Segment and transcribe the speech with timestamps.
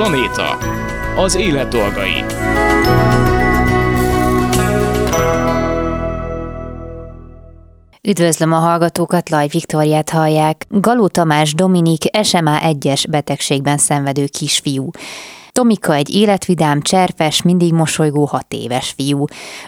[0.00, 0.58] Planéta.
[1.16, 2.24] Az élet dolgai.
[8.02, 10.66] Üdvözlöm a hallgatókat, Laj Viktoriát hallják.
[10.68, 14.90] Galó Tamás Dominik SMA 1-es betegségben szenvedő kisfiú.
[15.60, 19.24] Tomika egy életvidám, cserpes, mindig mosolygó hat éves fiú.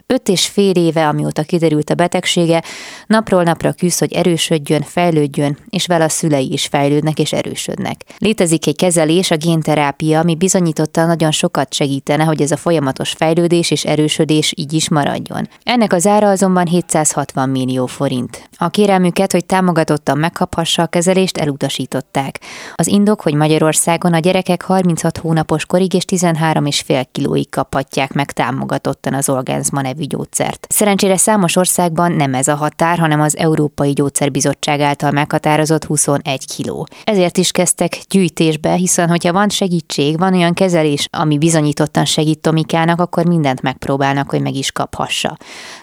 [0.07, 2.63] Öt és fél éve, amióta kiderült a betegsége,
[3.07, 8.05] napról napra küzd, hogy erősödjön, fejlődjön, és vele a szülei is fejlődnek és erősödnek.
[8.19, 13.71] Létezik egy kezelés, a génterápia, ami bizonyította nagyon sokat segítene, hogy ez a folyamatos fejlődés
[13.71, 15.49] és erősödés így is maradjon.
[15.63, 18.49] Ennek az ára azonban 760 millió forint.
[18.57, 22.41] A kérelmüket, hogy támogatottan megkaphassa a kezelést, elutasították.
[22.75, 29.15] Az indok, hogy Magyarországon a gyerekek 36 hónapos korig és 13,5 kilóig kaphatják meg támogatottan
[29.15, 30.67] az Olgenzma nevű gyógyszert.
[30.69, 36.87] Szerencsére számos országban nem ez a határ, hanem az Európai Gyógyszerbizottság által meghatározott 21 kiló.
[37.05, 43.01] Ezért is kezdtek gyűjtésbe, hiszen hogyha van segítség, van olyan kezelés, ami bizonyítottan segít Tomikának,
[43.01, 45.37] akkor mindent megpróbálnak, hogy meg is kaphassa.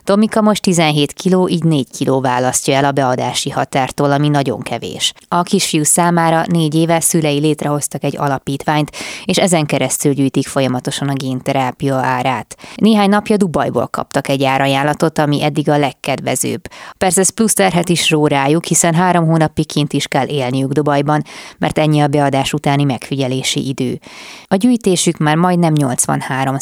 [0.04, 5.14] Tomika most 17 kiló, így 4 kiló választja el a beadási határtól, ami nagyon kevés.
[5.28, 8.92] A kisfiú számára négy éve szülei létrehoztak egy alapítványt,
[9.26, 9.79] és ezen keresztül
[10.12, 12.56] gyűjtik folyamatosan a génterápia árát.
[12.76, 16.62] Néhány napja Dubajból kaptak egy árajánlatot, ami eddig a legkedvezőbb.
[16.98, 18.28] Persze ez plusz terhet is ró
[18.68, 21.24] hiszen három hónapig kint is kell élniük Dubajban,
[21.58, 24.00] mert ennyi a beadás utáni megfigyelési idő.
[24.48, 26.58] A gyűjtésük már majdnem 83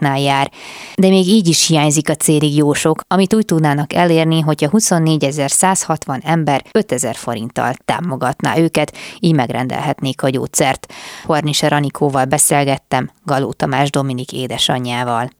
[0.00, 0.50] nál jár,
[0.96, 6.24] de még így is hiányzik a célig jó sok, amit úgy tudnának elérni, hogyha 24.160
[6.24, 10.92] ember 5000 forinttal támogatná őket, így megrendelhetnék a gyógyszert.
[11.24, 15.30] Hornise Ranikóval beszél beszélgettem Galó Tamás Dominik édesanyjával.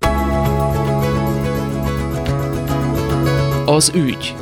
[3.67, 4.35] Az ügy.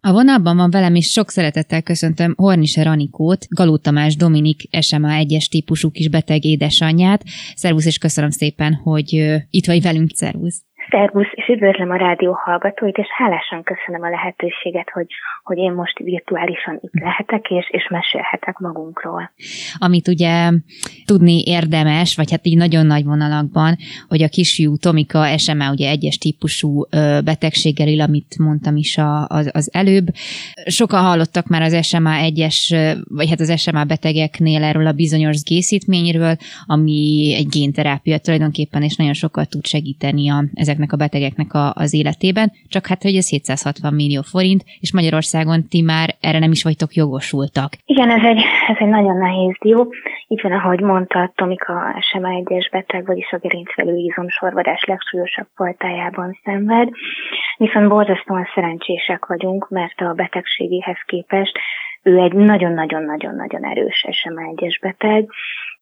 [0.00, 5.48] A vonalban van velem, és sok szeretettel köszöntöm Hornise Ranikót, Galó Tamás Dominik SMA 1-es
[5.48, 7.24] típusú kis beteg édesanyját.
[7.54, 9.12] Szervusz, és köszönöm szépen, hogy
[9.50, 10.62] itt vagy velünk, szervusz.
[10.90, 15.06] Szervusz, és üdvözlöm a rádió hallgatóit, és hálásan köszönöm a lehetőséget, hogy,
[15.42, 19.30] hogy én most virtuálisan itt lehetek, és, és mesélhetek magunkról.
[19.78, 20.50] Amit ugye
[21.04, 23.76] tudni érdemes, vagy hát így nagyon nagy vonalakban,
[24.08, 26.86] hogy a kisfiú Tomika SMA ugye egyes típusú
[27.24, 30.06] betegséggel él, amit mondtam is a, az, az előbb.
[30.66, 32.74] Sokan hallottak már az SMA egyes,
[33.08, 36.36] vagy hát az SMA betegeknél erről a bizonyos gészítményről,
[36.66, 41.82] ami egy génterápia tulajdonképpen, és nagyon sokat tud segíteni a, ezek ezeknek a betegeknek a,
[41.82, 46.50] az életében, csak hát, hogy ez 760 millió forint, és Magyarországon ti már erre nem
[46.50, 47.70] is vagytok jogosultak.
[47.84, 49.92] Igen, ez egy, ez egy nagyon nehéz dió.
[50.28, 56.88] Így van, ahogy mondta, Tomika SMA 1-es beteg, vagyis a gerincvelő izomsorvadás legsúlyosabb fajtájában szenved.
[57.56, 61.58] Viszont borzasztóan szerencsések vagyunk, mert a betegségéhez képest
[62.02, 65.28] ő egy nagyon-nagyon-nagyon-nagyon erős SMA 1-es beteg,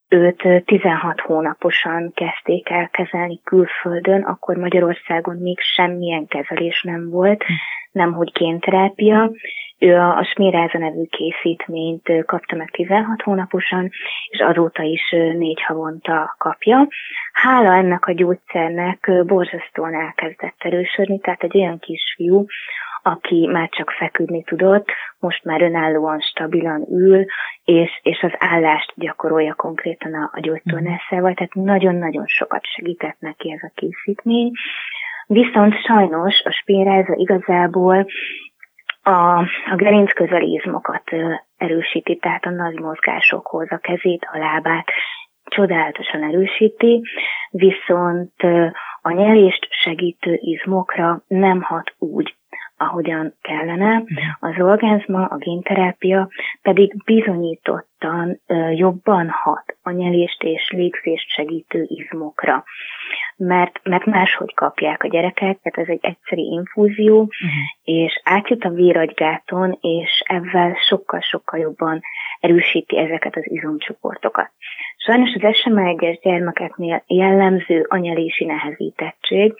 [0.08, 7.44] őt 16 hónaposan kezdték el kezelni külföldön, akkor Magyarországon még semmilyen kezelés nem volt,
[7.92, 9.30] nem hogy génterápia.
[9.78, 13.90] Ő a, a Smiráza nevű készítményt kapta meg 16 hónaposan,
[14.28, 16.88] és azóta is négy havonta kapja.
[17.32, 22.46] Hála ennek a gyógyszernek borzasztóan elkezdett erősödni, tehát egy olyan kisfiú,
[23.10, 24.88] aki már csak feküdni tudott,
[25.18, 27.24] most már önállóan stabilan ül,
[27.64, 33.62] és, és az állást gyakorolja konkrétan a, a gyógytornászával, tehát nagyon-nagyon sokat segített neki ez
[33.62, 34.50] a készítmény.
[35.26, 38.06] Viszont sajnos a spéráza igazából
[39.02, 39.38] a,
[39.70, 41.10] a gerinc közelizmokat
[41.56, 44.86] erősíti, tehát a nagy mozgásokhoz a kezét, a lábát
[45.44, 47.02] csodálatosan erősíti,
[47.50, 48.42] viszont
[49.02, 52.34] a nyelést segítő izmokra nem hat úgy,
[52.78, 54.02] ahogyan kellene.
[54.40, 56.28] Az orgázma, a génterápia
[56.62, 58.40] pedig bizonyítottan
[58.74, 62.64] jobban hat a nyelést és légzést segítő izmokra.
[63.36, 67.50] Mert, mert máshogy kapják a gyerekek, tehát ez egy egyszeri infúzió, uh-huh.
[67.82, 72.00] és átjut a véragygáton, és ezzel sokkal-sokkal jobban
[72.40, 74.50] erősíti ezeket az izomcsoportokat.
[74.96, 79.54] Sajnos az SMA 1 gyermekeknél jellemző anyalési nehezítettség,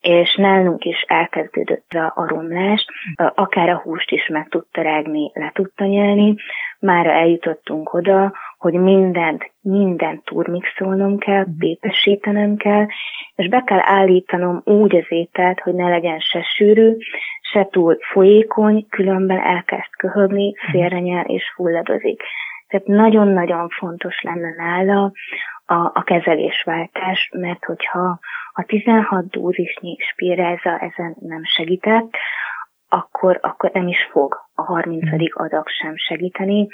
[0.00, 2.86] és nálunk is elkezdődött a romlás,
[3.34, 6.34] akár a húst is meg tudta rágni, le tudta nyelni,
[6.80, 12.86] már eljutottunk oda, hogy mindent, mindent turmixolnom kell, pépesítenem kell,
[13.34, 16.96] és be kell állítanom úgy az ételt, hogy ne legyen se sűrű,
[17.40, 22.22] se túl folyékony, különben elkezd köhögni, félrenyel és fulladozik.
[22.68, 25.12] Tehát nagyon-nagyon fontos lenne nála
[25.70, 28.18] a, a kezelésváltás, mert hogyha
[28.52, 32.16] a 16 dózisnyi spiráza ezen nem segített,
[32.88, 35.08] akkor, akkor nem is fog a 30.
[35.32, 36.68] adag sem segíteni,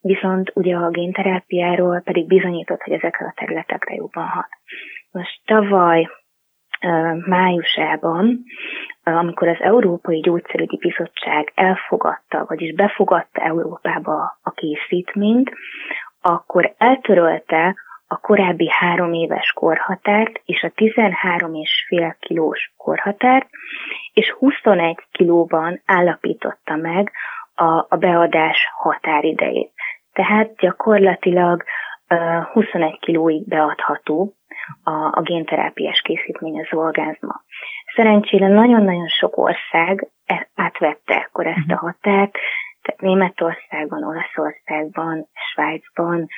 [0.00, 4.48] viszont ugye a génterápiáról pedig bizonyított, hogy ezekre a területekre jobban hat.
[5.10, 6.08] Most tavaly
[7.26, 8.42] májusában,
[9.02, 15.52] amikor az Európai Gyógyszerügyi Bizottság elfogadta, vagyis befogadta Európába a készítményt,
[16.20, 17.76] akkor eltörölte
[18.08, 23.48] a korábbi három éves korhatárt és a 13,5 kilós korhatárt,
[24.12, 27.12] és 21 kilóban állapította meg
[27.54, 29.72] a, a beadás határidejét.
[30.12, 31.64] Tehát gyakorlatilag
[32.08, 34.34] uh, 21 kilóig beadható
[34.82, 37.42] a, a génterápiás készítmény az orgázma.
[37.94, 41.84] Szerencsére nagyon-nagyon sok ország e, átvette akkor ezt a mhm.
[41.84, 42.38] határt,
[42.82, 46.28] tehát Németországban, Olaszországban, Svájcban,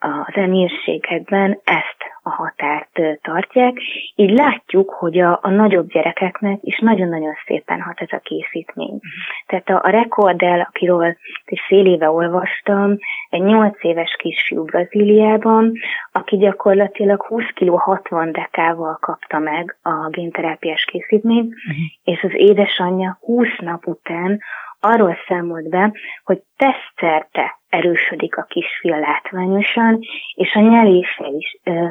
[0.00, 3.76] az emírségekben ezt a határt tartják.
[4.14, 9.00] Így látjuk, hogy a, a nagyobb gyerekeknek is nagyon-nagyon szépen hat ez a készítmény.
[9.46, 12.98] Tehát a, a rekordel, akiről egy fél éve olvastam,
[13.30, 15.72] egy 8 éves kisfiú Brazíliában,
[16.12, 21.76] aki gyakorlatilag 20 kg 60 dekával kapta meg a génterápiás készítményt, uh-huh.
[22.04, 24.40] és az édesanyja 20 nap után
[24.80, 25.92] arról számolt be,
[26.24, 29.98] hogy teszterte erősödik a kisfia látványosan,
[30.34, 31.86] és a nyelése is ö,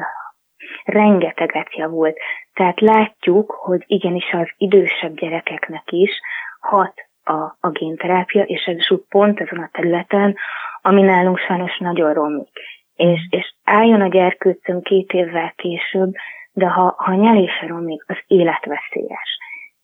[0.84, 2.18] rengeteget javult.
[2.54, 6.20] Tehát látjuk, hogy igenis az idősebb gyerekeknek is
[6.60, 6.94] hat
[7.24, 10.36] a, a génterápia, és ez is úgy pont ezen a területen,
[10.82, 12.58] ami nálunk sajnos nagyon romlik.
[12.94, 16.12] És, és álljon a gyerkőcön két évvel később,
[16.52, 19.38] de ha, ha nyelése romlik, az életveszélyes.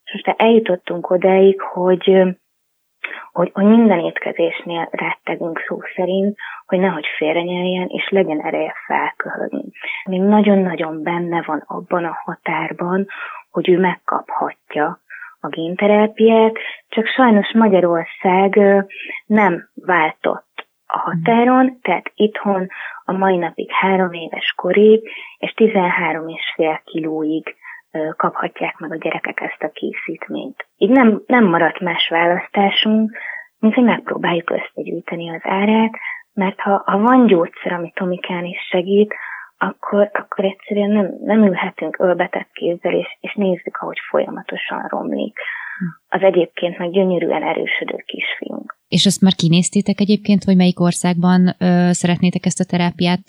[0.05, 2.37] És most eljutottunk odáig, hogy
[3.32, 6.37] hogy, hogy minden étkezésnél rettegünk szó szerint,
[6.67, 9.64] hogy nehogy félrenyeljen, és legyen ereje felköhögni.
[10.05, 13.06] Még nagyon-nagyon benne van abban a határban,
[13.50, 15.00] hogy ő megkaphatja
[15.41, 16.58] a génterápiát,
[16.88, 18.58] csak sajnos Magyarország
[19.26, 22.69] nem váltott a határon, tehát itthon
[23.05, 25.08] a mai napig három éves korig
[25.38, 27.56] és 13 és fél kilóig
[28.16, 30.66] kaphatják meg a gyerekek ezt a készítményt.
[30.76, 33.16] Így nem, nem maradt más választásunk,
[33.58, 35.93] mint hogy megpróbáljuk összegyűjteni az árát,
[36.32, 39.14] mert ha, ha van gyógyszer, ami Tomikán is segít,
[39.58, 45.38] akkor, akkor egyszerűen nem, nem ülhetünk ölbetett kézzel, és, és nézzük, ahogy folyamatosan romlik
[46.08, 48.76] az egyébként meg gyönyörűen erősödő kisfiunk.
[48.88, 53.25] És ezt már kinéztétek egyébként, hogy melyik országban ö, szeretnétek ezt a terápiát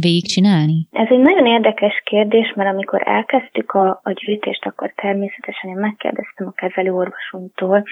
[0.00, 0.88] végigcsinálni?
[0.90, 6.46] Ez egy nagyon érdekes kérdés, mert amikor elkezdtük a, a gyűjtést, akkor természetesen én megkérdeztem
[6.46, 7.84] a kezelőorvosunktól,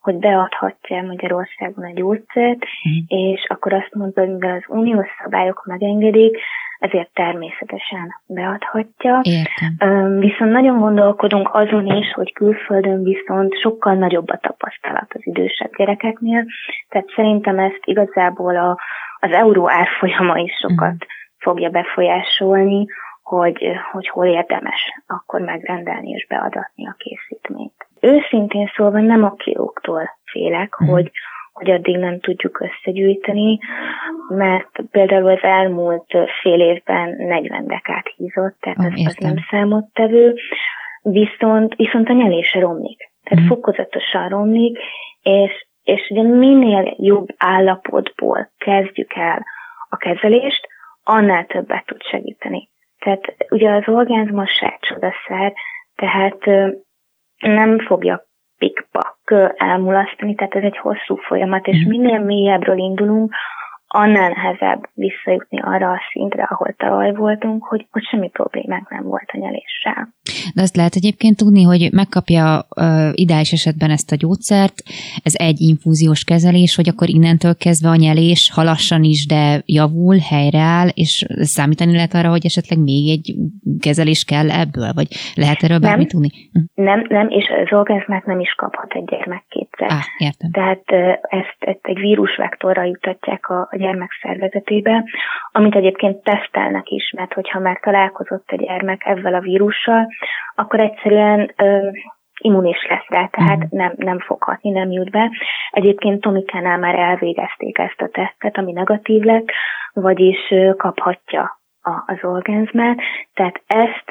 [0.00, 3.02] hogy beadhatja Magyarországon a gyógyszert, mm.
[3.06, 6.38] és akkor azt mondta, hogy mivel az uniós szabályok megengedik,
[6.78, 9.20] ezért természetesen beadhatja.
[9.22, 10.18] Értem.
[10.18, 16.44] Viszont nagyon gondolkodunk azon is, hogy külföldön viszont sokkal nagyobb a tapasztalat az idősebb gyerekeknél,
[16.88, 18.78] tehát szerintem ezt igazából a,
[19.20, 21.08] az euró árfolyama is sokat uh-huh.
[21.38, 22.86] fogja befolyásolni,
[23.22, 27.86] hogy, hogy hol érdemes akkor megrendelni és beadatni a készítményt.
[28.00, 30.96] Őszintén szólva nem a kilóktól félek, uh-huh.
[30.96, 31.10] hogy
[31.56, 33.58] hogy addig nem tudjuk összegyűjteni,
[34.28, 40.34] mert például az elmúlt fél évben 40 dekát hízott, tehát oh, az, az nem számottevő,
[41.02, 43.10] viszont, viszont a nyelése romlik.
[43.24, 43.48] Tehát mm.
[43.48, 44.78] fokozatosan romlik,
[45.22, 49.44] és, és ugye minél jobb állapotból kezdjük el
[49.88, 50.68] a kezelést,
[51.04, 52.68] annál többet tud segíteni.
[52.98, 55.52] Tehát ugye az orgánzma se csodaszer,
[55.94, 56.70] tehát
[57.38, 58.26] nem fogja
[58.58, 61.88] pikpak elmulasztani, tehát ez egy hosszú folyamat, és mhm.
[61.88, 63.34] minél mélyebbről indulunk,
[63.96, 69.30] annál nehezebb visszajutni arra a szintre, ahol tavaly voltunk, hogy, hogy semmi problémák nem volt
[69.32, 70.08] a nyeléssel.
[70.54, 72.44] De azt lehet egyébként tudni, hogy megkapja
[72.76, 74.74] uh, ideális esetben ezt a gyógyszert,
[75.22, 80.88] ez egy infúziós kezelés, hogy akkor innentől kezdve a nyelés halassan is, de javul, helyreáll,
[80.94, 83.34] és számítani lehet arra, hogy esetleg még egy
[83.80, 86.30] kezelés kell ebből, vagy lehet erről nem, bármit tudni?
[86.52, 86.82] Hm.
[86.82, 89.90] Nem, nem, és az orgazmát nem is kaphat egy gyermek kétszer.
[89.90, 90.50] Ah, értem.
[90.50, 90.84] Tehát
[91.20, 95.04] ezt, ezt egy vírusvektorra jutatják a, a gyermek szervezetébe,
[95.52, 100.06] amit egyébként tesztelnek is, mert hogyha már találkozott a gyermek ezzel a vírussal,
[100.54, 101.88] akkor egyszerűen ö,
[102.40, 103.78] immunis lesz rá, tehát uh-huh.
[103.78, 105.30] nem, nem foghatni, nem jut be.
[105.70, 109.46] Egyébként Tomikánál már elvégezték ezt a tesztet, ami negatív lett,
[109.92, 112.98] vagyis kaphatja a, az orgánzmát,
[113.34, 114.05] tehát ezt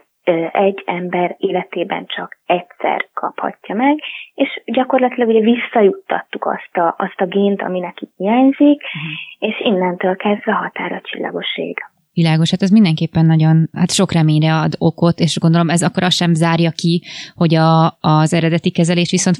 [0.52, 4.00] egy ember életében csak egyszer kaphatja meg,
[4.34, 9.52] és gyakorlatilag ugye visszajuttattuk azt a, azt a gént, ami neki hiányzik, uh-huh.
[9.52, 11.78] és innentől kezdve határa csillagoség.
[12.14, 16.16] Világos, hát ez mindenképpen nagyon, hát sok reményre ad okot, és gondolom ez akkor azt
[16.16, 17.04] sem zárja ki,
[17.36, 19.38] hogy a, az eredeti kezelés viszont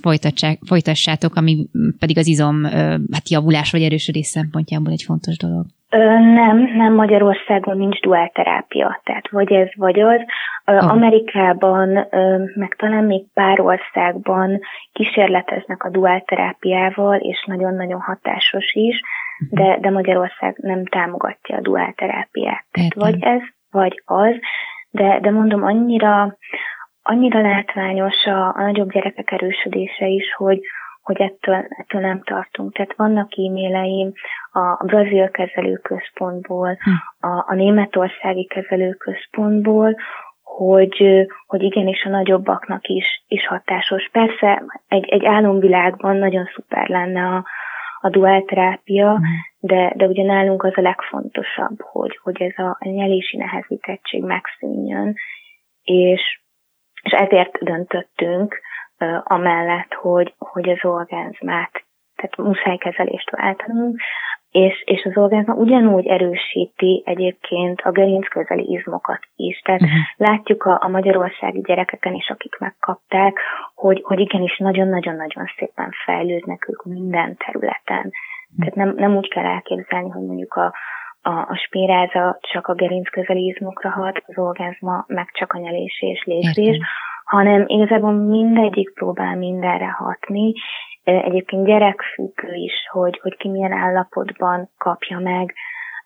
[0.66, 1.68] folytassátok, ami
[2.00, 2.64] pedig az izom
[3.12, 5.66] hát javulás vagy erősödés szempontjából egy fontos dolog.
[5.90, 10.22] Nem, nem Magyarországon nincs duálterápia, tehát vagy ez, vagy az.
[10.66, 10.92] Oh.
[10.92, 12.08] Amerikában,
[12.56, 14.60] meg talán még pár országban
[14.94, 19.02] kísérleteznek a duálterápiával, és nagyon-nagyon hatásos is,
[19.38, 19.62] mhm.
[19.62, 22.66] de, de Magyarország nem támogatja a duálterápiát.
[22.72, 24.36] Tehát vagy ez, vagy az,
[24.90, 26.38] de, de mondom, annyira,
[27.02, 30.60] annyira látványos a, a nagyobb gyerekek erősödése is, hogy,
[31.06, 32.74] hogy ettől, ettől nem tartunk.
[32.74, 34.12] Tehát vannak e-maileim
[34.52, 37.28] a brazil kezelőközpontból, hm.
[37.28, 39.96] a, a németországi kezelőközpontból,
[40.44, 44.10] hogy, hogy igenis a nagyobbaknak is, is hatásos.
[44.12, 47.46] Persze egy, egy álomvilágban nagyon szuper lenne a,
[48.02, 49.24] a duálterápia, hm.
[49.60, 55.16] de, de ugye nálunk az a legfontosabb, hogy, hogy ez a nyelési nehezítettség megszűnjön,
[55.84, 56.40] és,
[57.02, 58.60] és ezért döntöttünk,
[59.24, 61.84] amellett, hogy, hogy az orgánzmát,
[62.16, 64.00] tehát muszáj kezelést váltanunk,
[64.56, 69.60] és, és az orgánzma ugyanúgy erősíti egyébként a gerincközeli izmokat is.
[69.60, 70.00] Tehát uh-huh.
[70.16, 73.40] látjuk a, a magyarországi gyerekeken is, akik megkapták,
[73.74, 78.06] hogy, hogy igenis nagyon-nagyon-nagyon szépen fejlődnek ők minden területen.
[78.06, 78.60] Uh-huh.
[78.60, 80.74] Tehát nem, nem úgy kell elképzelni, hogy mondjuk a,
[81.22, 86.24] a, a spéráza csak a gerincközeli izmokra hat, az orgánzma meg csak a nyelés és
[86.24, 86.78] légzés,
[87.26, 90.54] hanem igazából mindegyik próbál mindenre hatni.
[91.04, 95.54] Egyébként gyerekfüggő is, hogy, hogy ki milyen állapotban kapja meg,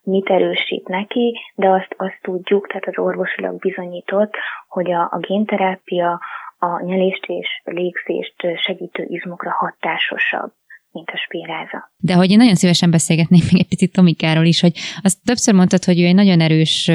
[0.03, 4.33] mit erősít neki, de azt, azt tudjuk, tehát az orvosilag bizonyított,
[4.67, 6.19] hogy a, a génterápia
[6.59, 8.35] a nyelést és légzést
[8.65, 10.51] segítő izmokra hatásosabb
[10.91, 11.91] mint a spíráza.
[11.97, 14.71] De hogy én nagyon szívesen beszélgetnék még egy picit Tomikáról is, hogy
[15.01, 16.91] azt többször mondtad, hogy ő egy nagyon erős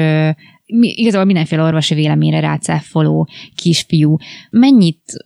[0.79, 4.17] igazából mindenféle orvosi véleményre rácáfoló kisfiú.
[4.49, 5.25] Mennyit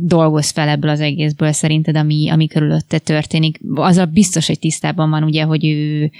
[0.00, 3.60] dolgoz fel ebből az egészből szerinted, ami, ami körülötte történik?
[3.74, 6.10] Az a biztos, hogy tisztában van ugye, hogy ő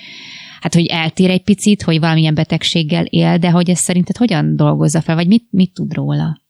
[0.61, 5.01] hát hogy eltér egy picit, hogy valamilyen betegséggel él, de hogy ez szerinted hogyan dolgozza
[5.01, 6.45] fel, vagy mit, mit tud róla?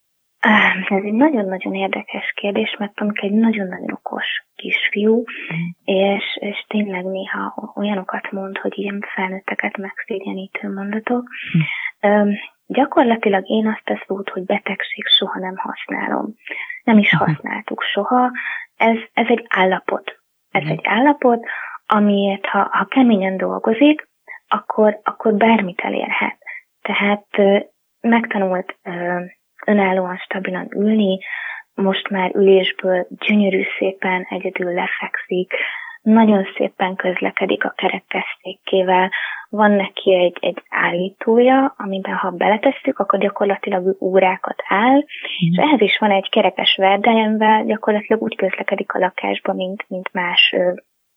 [0.88, 4.24] Ez egy nagyon-nagyon érdekes kérdés, mert Tomka egy nagyon-nagyon okos
[4.54, 5.56] kisfiú, mm.
[5.84, 11.28] és, és tényleg néha olyanokat mond, hogy ilyen felnőtteket megszégyenítő mondatok.
[12.06, 12.30] Mm.
[12.66, 16.34] Gyakorlatilag én azt a szót, hogy betegség soha nem használom.
[16.84, 18.30] Nem is használtuk soha.
[18.76, 20.20] Ez, ez egy állapot.
[20.50, 20.68] Ez mm.
[20.68, 21.46] egy állapot,
[21.86, 24.08] amiért ha, ha keményen dolgozik,
[24.48, 26.38] akkor, akkor bármit elérhet.
[26.82, 27.26] Tehát
[28.00, 28.78] megtanult
[29.66, 31.18] önállóan, stabilan ülni,
[31.74, 35.52] most már ülésből gyönyörű szépen egyedül lefekszik,
[36.02, 39.10] nagyon szépen közlekedik a kerekesszékkével,
[39.48, 45.50] van neki egy, egy állítója, amiben ha beletesszük, akkor gyakorlatilag órákat áll, mm.
[45.50, 50.12] és ehhez is van egy kerekes verdája, amivel gyakorlatilag úgy közlekedik a lakásba, mint, mint
[50.12, 50.54] más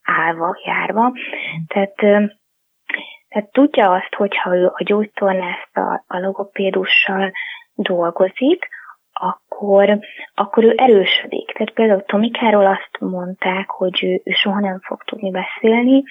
[0.03, 1.09] állva, járva.
[1.09, 1.13] Mm.
[1.67, 1.95] Tehát,
[3.29, 7.31] tehát tudja azt, hogyha ő a gyógytornásztal, a logopédussal
[7.81, 8.67] dolgozik,
[9.13, 10.00] akkor,
[10.36, 11.51] akkor ő erősödik.
[11.51, 16.03] Tehát például Tomikáról azt mondták, hogy ő, ő soha nem fog tudni beszélni,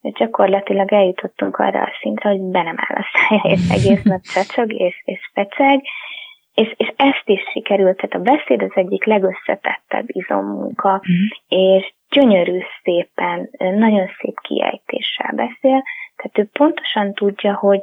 [0.00, 4.20] de gyakorlatilag eljutottunk arra a szintre, hogy be nem áll a szája, és egész nap
[4.20, 5.82] csacsog, és, és feceg,
[6.54, 11.26] és, és ezt is sikerült, tehát a beszéd az egyik legösszetettebb izommunka, mm.
[11.48, 15.82] és gyönyörű szépen, nagyon szép kiejtéssel beszél,
[16.16, 17.80] tehát ő pontosan tudja, hogy,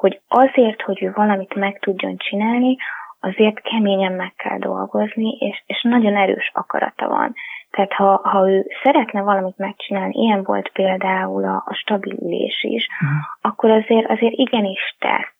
[0.00, 2.76] hogy azért, hogy ő valamit meg tudjon csinálni,
[3.20, 7.34] azért keményen meg kell dolgozni, és, és nagyon erős akarata van.
[7.70, 13.18] Tehát ha, ha ő szeretne valamit megcsinálni, ilyen volt például a, a stabilülés is, uh-huh.
[13.40, 15.32] akkor azért, azért igenis tesz.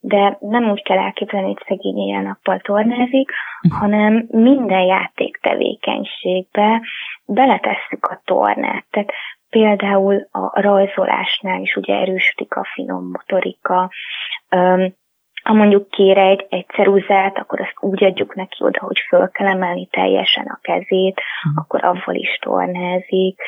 [0.00, 3.30] De nem úgy kell elképzelni, hogy szegény ilyen nappal tornázik,
[3.62, 3.80] uh-huh.
[3.80, 6.80] hanem minden játék tevékenységbe
[7.26, 8.84] beletesszük a tornát.
[8.90, 9.12] Tehát
[9.52, 13.90] például a rajzolásnál is ugye erősödik a finom motorika,
[15.42, 19.46] ha mondjuk kér egy, egy ceruzát, akkor azt úgy adjuk neki oda, hogy föl kell
[19.46, 21.62] emelni teljesen a kezét, uh-huh.
[21.62, 23.40] akkor avval is tornázik.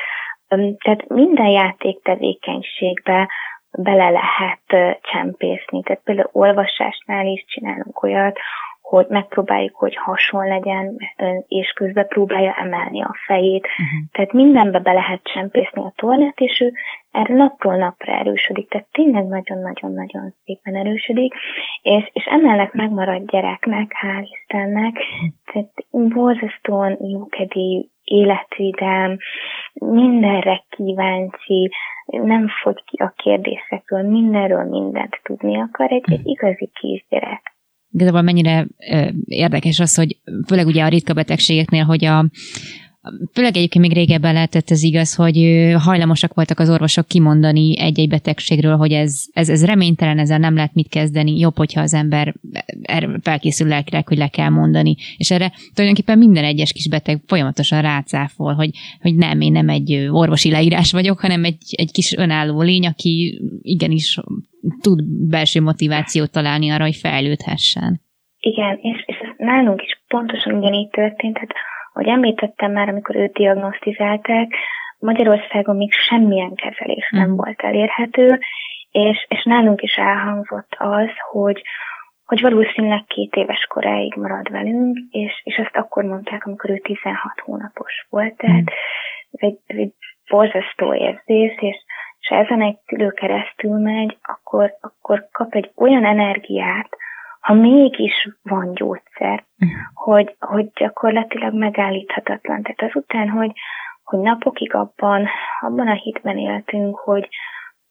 [0.79, 3.29] Tehát minden játék tevékenységbe
[3.71, 5.83] bele lehet csempészni.
[5.83, 8.39] Tehát például olvasásnál is csinálunk olyat,
[8.85, 10.97] hogy megpróbáljuk, hogy hason legyen,
[11.49, 13.67] és közben próbálja emelni a fejét.
[13.67, 14.11] Uh-huh.
[14.13, 16.73] Tehát mindenbe be lehet csempészni a tornát, és ő
[17.11, 18.69] erre napról napra erősödik.
[18.69, 21.35] Tehát tényleg nagyon-nagyon-nagyon szépen erősödik,
[21.83, 24.97] és, és emellett megmarad gyereknek, hál' Istennek,
[25.53, 29.17] tehát borzasztóan jókedélyű, életvidám,
[29.73, 31.71] mindenre kíváncsi,
[32.07, 37.54] nem fogy ki a kérdésekről, mindenről mindent tudni akar, egy, egy igazi kisgyerek.
[37.95, 38.67] Igazából mennyire
[39.25, 42.27] érdekes az, hogy főleg ugye a ritka betegségeknél, hogy a,
[43.33, 45.37] Főleg egyébként még régebben lehetett ez igaz, hogy
[45.79, 50.75] hajlamosak voltak az orvosok kimondani egy-egy betegségről, hogy ez, ez, ez reménytelen, ezzel nem lehet
[50.75, 52.35] mit kezdeni, jobb, hogyha az ember
[53.23, 54.95] felkészül lelkileg, hogy le kell mondani.
[55.17, 58.71] És erre tulajdonképpen minden egyes kis beteg folyamatosan rácáfol, hogy,
[59.01, 63.41] hogy nem, én nem egy orvosi leírás vagyok, hanem egy, egy kis önálló lény, aki
[63.63, 64.19] igenis
[64.81, 68.01] tud belső motivációt találni arra, hogy fejlődhessen.
[68.41, 71.39] Igen, és, és nálunk is pontosan ugyanígy történt.
[71.39, 71.53] Hát
[71.95, 74.55] ahogy említettem már, amikor őt diagnosztizálták,
[74.99, 77.37] Magyarországon még semmilyen kezelés nem mm.
[77.37, 78.41] volt elérhető,
[78.91, 81.63] és, és nálunk is elhangzott az, hogy,
[82.25, 87.21] hogy valószínűleg két éves koráig marad velünk, és, és ezt akkor mondták, amikor ő 16
[87.45, 88.75] hónapos volt, tehát mm.
[89.31, 89.93] ez egy, ez egy
[90.29, 91.77] borzasztó érzés, és,
[92.21, 96.89] és ezen egy szülő keresztül megy, akkor, akkor kap egy olyan energiát,
[97.45, 102.63] ha mégis van gyógyszer, uh hogy, hogy gyakorlatilag megállíthatatlan.
[102.63, 103.53] Tehát azután, hogy,
[104.03, 105.29] hogy napokig abban,
[105.61, 107.29] abban a hitben éltünk, hogy,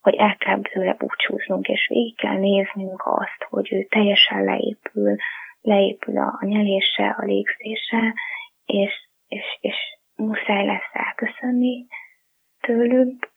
[0.02, 5.16] hogy el kell bőle búcsúznunk, és végig kell néznünk azt, hogy ő teljesen leépül,
[5.62, 8.14] leépül a, a nyelése, a légzése,
[8.66, 8.94] és,
[9.28, 9.76] és, és
[10.16, 11.86] muszáj lesz elköszönni
[12.62, 13.32] tőlük,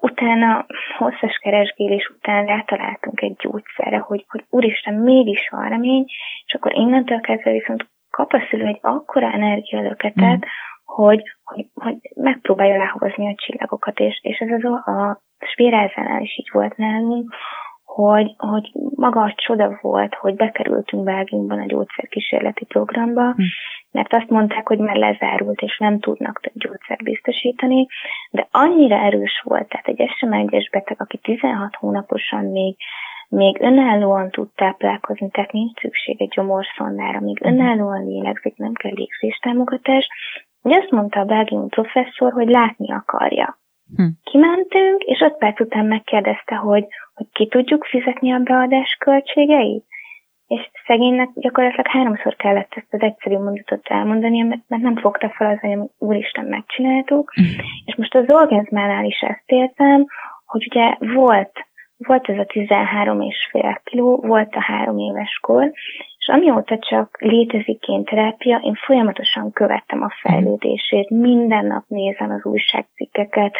[0.00, 0.66] Utána
[0.98, 6.04] hosszas keresgélés után rátaláltunk egy gyógyszerre, hogy, hogy úristen, mégis van remény,
[6.46, 10.48] és akkor innentől kezdve viszont kap a szülő egy akkora energialöketet, mm.
[10.84, 16.38] hogy, hogy, hogy megpróbálja lehozni a csillagokat, és, és ez az a, a spirázánál is
[16.38, 17.34] így volt nálunk,
[17.94, 23.42] hogy, hogy maga a csoda volt, hogy bekerültünk Belgiumban a gyógyszerkísérleti programba, hm.
[23.90, 27.86] mert azt mondták, hogy már lezárult, és nem tudnak több gyógyszert biztosítani,
[28.30, 32.76] de annyira erős volt, tehát egy SMA1-es beteg, aki 16 hónaposan még
[33.28, 37.46] még önállóan tud táplálkozni, tehát nincs szükség egy gyomorszondára, még hm.
[37.46, 40.08] önállóan lélegzik, nem kell légzéstámogatás.
[40.62, 43.58] Ugye azt mondta a belgium professzor, hogy látni akarja.
[43.96, 44.06] Hm.
[44.24, 49.84] Kimentünk, és öt perc után megkérdezte, hogy, hogy ki tudjuk fizetni a beadás költségeit.
[50.46, 55.58] És szegénynek gyakorlatilag háromszor kellett ezt az egyszerű mondatot elmondani, mert nem fogta fel az,
[55.60, 57.32] hogy úristen megcsináltuk.
[57.34, 57.42] Hm.
[57.84, 60.06] És most az organizmánál is ezt értem,
[60.44, 61.52] hogy ugye volt,
[61.96, 65.72] volt ez a 13 és fél kiló, volt a három éves kor,
[66.26, 73.54] és amióta csak létezik terápia, én folyamatosan követtem a fejlődését, minden nap nézem az újságcikkeket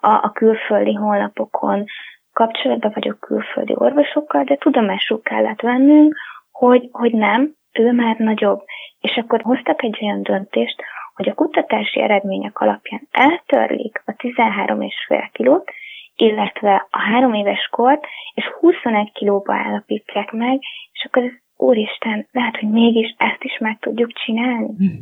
[0.00, 1.84] a, a külföldi honlapokon,
[2.32, 6.16] kapcsolatban vagyok külföldi orvosokkal, de tudomásuk kellett vennünk,
[6.50, 8.64] hogy, hogy nem, ő már nagyobb.
[9.00, 10.82] És akkor hoztak egy olyan döntést,
[11.14, 15.70] hogy a kutatási eredmények alapján eltörlik a 13,5 kilót,
[16.16, 20.60] illetve a három éves kort, és 21 kilóba állapítják meg,
[20.92, 24.70] és akkor ez úristen, lehet, hogy mégis ezt is meg tudjuk csinálni.
[24.84, 24.96] Mm.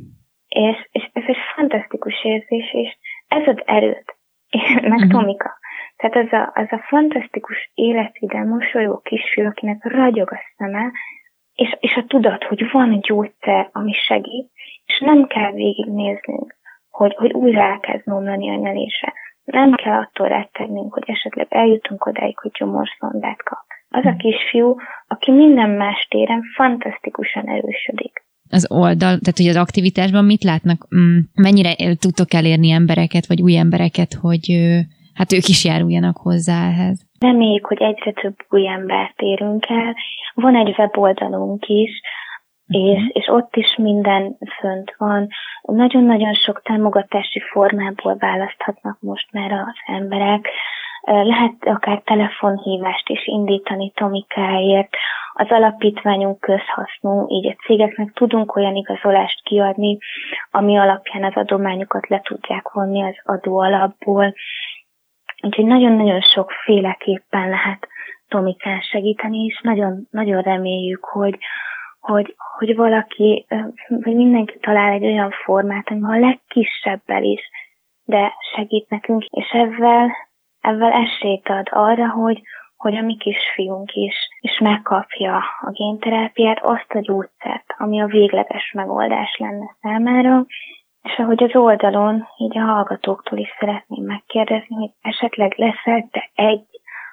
[0.48, 2.96] És, és ez egy fantasztikus érzés, és
[3.28, 4.16] ez ad erőt.
[4.92, 5.08] meg mm.
[5.08, 5.60] Tomika.
[5.96, 10.92] Tehát az a, az a fantasztikus életvidám, mosolyó kisfiú, akinek ragyog a szeme,
[11.54, 14.50] és, és a tudat, hogy van gyógyszer, ami segít,
[14.84, 16.56] és nem kell végignéznünk,
[16.90, 19.12] hogy, hogy újra elkezd nomlani a nyelése.
[19.44, 24.76] Nem kell attól rettegnünk, hogy esetleg eljutunk odáig, hogy gyomorszondát kap az a kisfiú,
[25.08, 28.24] aki minden más téren fantasztikusan erősödik.
[28.50, 33.56] Az oldal, tehát hogy az aktivitásban mit látnak, mm, mennyire tudtok elérni embereket, vagy új
[33.56, 34.46] embereket, hogy
[35.14, 37.06] hát ők is járuljanak hozzá ehhez?
[37.20, 39.94] Reméljük, hogy egyre több új embert érünk el.
[40.34, 42.00] Van egy weboldalunk is.
[42.72, 45.28] És, és ott is minden fönt van.
[45.62, 50.48] Nagyon-nagyon sok támogatási formából választhatnak most már az emberek.
[51.04, 54.96] Lehet akár telefonhívást is indítani Tomikáért.
[55.34, 59.98] Az alapítványunk közhasznú, így a cégeknek tudunk olyan igazolást kiadni,
[60.50, 64.34] ami alapján az adományokat le tudják vonni az adóalapból.
[65.42, 67.88] Úgyhogy nagyon-nagyon sokféleképpen lehet
[68.28, 71.38] Tomikán segíteni, és nagyon, nagyon reméljük, hogy,
[72.02, 73.46] hogy, hogy valaki,
[73.88, 77.40] vagy mindenki talál egy olyan formát, ami a legkisebbel is,
[78.04, 80.10] de segít nekünk, és ezzel
[80.62, 82.42] ezzel esélyt ad arra, hogy,
[82.76, 88.72] hogy a mi kisfiunk is, is megkapja a génterápiát, azt a gyógyszert, ami a végleges
[88.72, 90.46] megoldás lenne számára,
[91.02, 96.66] és ahogy az oldalon, így a hallgatóktól is szeretném megkérdezni, hogy esetleg lesz te egy,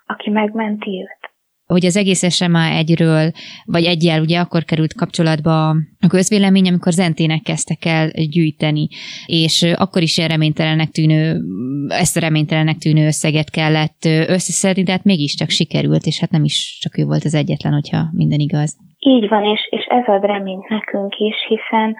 [0.05, 1.28] aki megmenti őt
[1.73, 3.31] hogy az egész SMA egyről,
[3.65, 8.87] vagy egyel ugye akkor került kapcsolatba a közvélemény, amikor zentének kezdtek el gyűjteni,
[9.25, 11.41] és akkor is ilyen reménytelenek tűnő
[11.87, 14.05] ezt a reménytelenek tűnő összeget kellett
[14.35, 18.01] összeszedni, de hát mégiscsak sikerült, és hát nem is csak ő volt az egyetlen, hogyha
[18.11, 18.77] minden igaz.
[18.99, 21.95] Így van, és, és ez ad reményt nekünk is, hiszen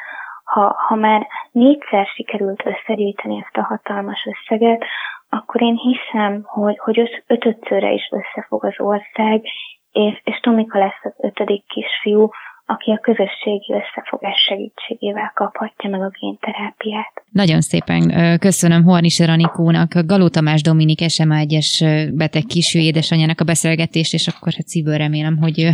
[0.49, 4.85] ha, ha már négyszer sikerült összegyűjteni ezt a hatalmas összeget,
[5.29, 9.45] akkor én hiszem, hogy, hogy ötötszörre is összefog az ország,
[9.91, 12.29] és, és Tomika lesz az ötödik kisfiú,
[12.73, 17.13] aki a közösségi összefogás segítségével kaphatja meg a génterápiát.
[17.31, 18.01] Nagyon szépen
[18.39, 24.53] köszönöm Hornis Ranikónak, Galó Tamás Dominik SMA 1-es beteg kisű édesanyjának a beszélgetést, és akkor
[24.53, 25.69] hát szívből remélem, hogy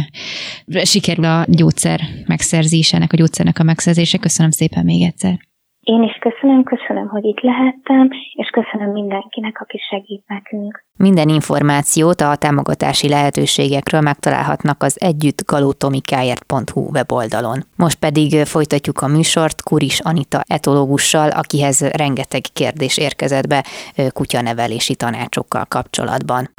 [0.83, 4.17] sikerül a gyógyszer megszerzésének, a gyógyszernek a megszerzése.
[4.17, 5.37] Köszönöm szépen még egyszer.
[5.85, 10.83] Én is köszönöm, köszönöm, hogy itt lehettem, és köszönöm mindenkinek, aki segít nekünk.
[10.97, 17.63] Minden információt a támogatási lehetőségekről megtalálhatnak az együttgalótomikáért.hu weboldalon.
[17.75, 23.63] Most pedig folytatjuk a műsort Kuris Anita etológussal, akihez rengeteg kérdés érkezett be
[24.09, 26.49] kutyanevelési tanácsokkal kapcsolatban.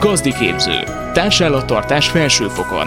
[0.00, 0.78] Gazdi képző.
[1.12, 2.86] Társállattartás felsőfokon.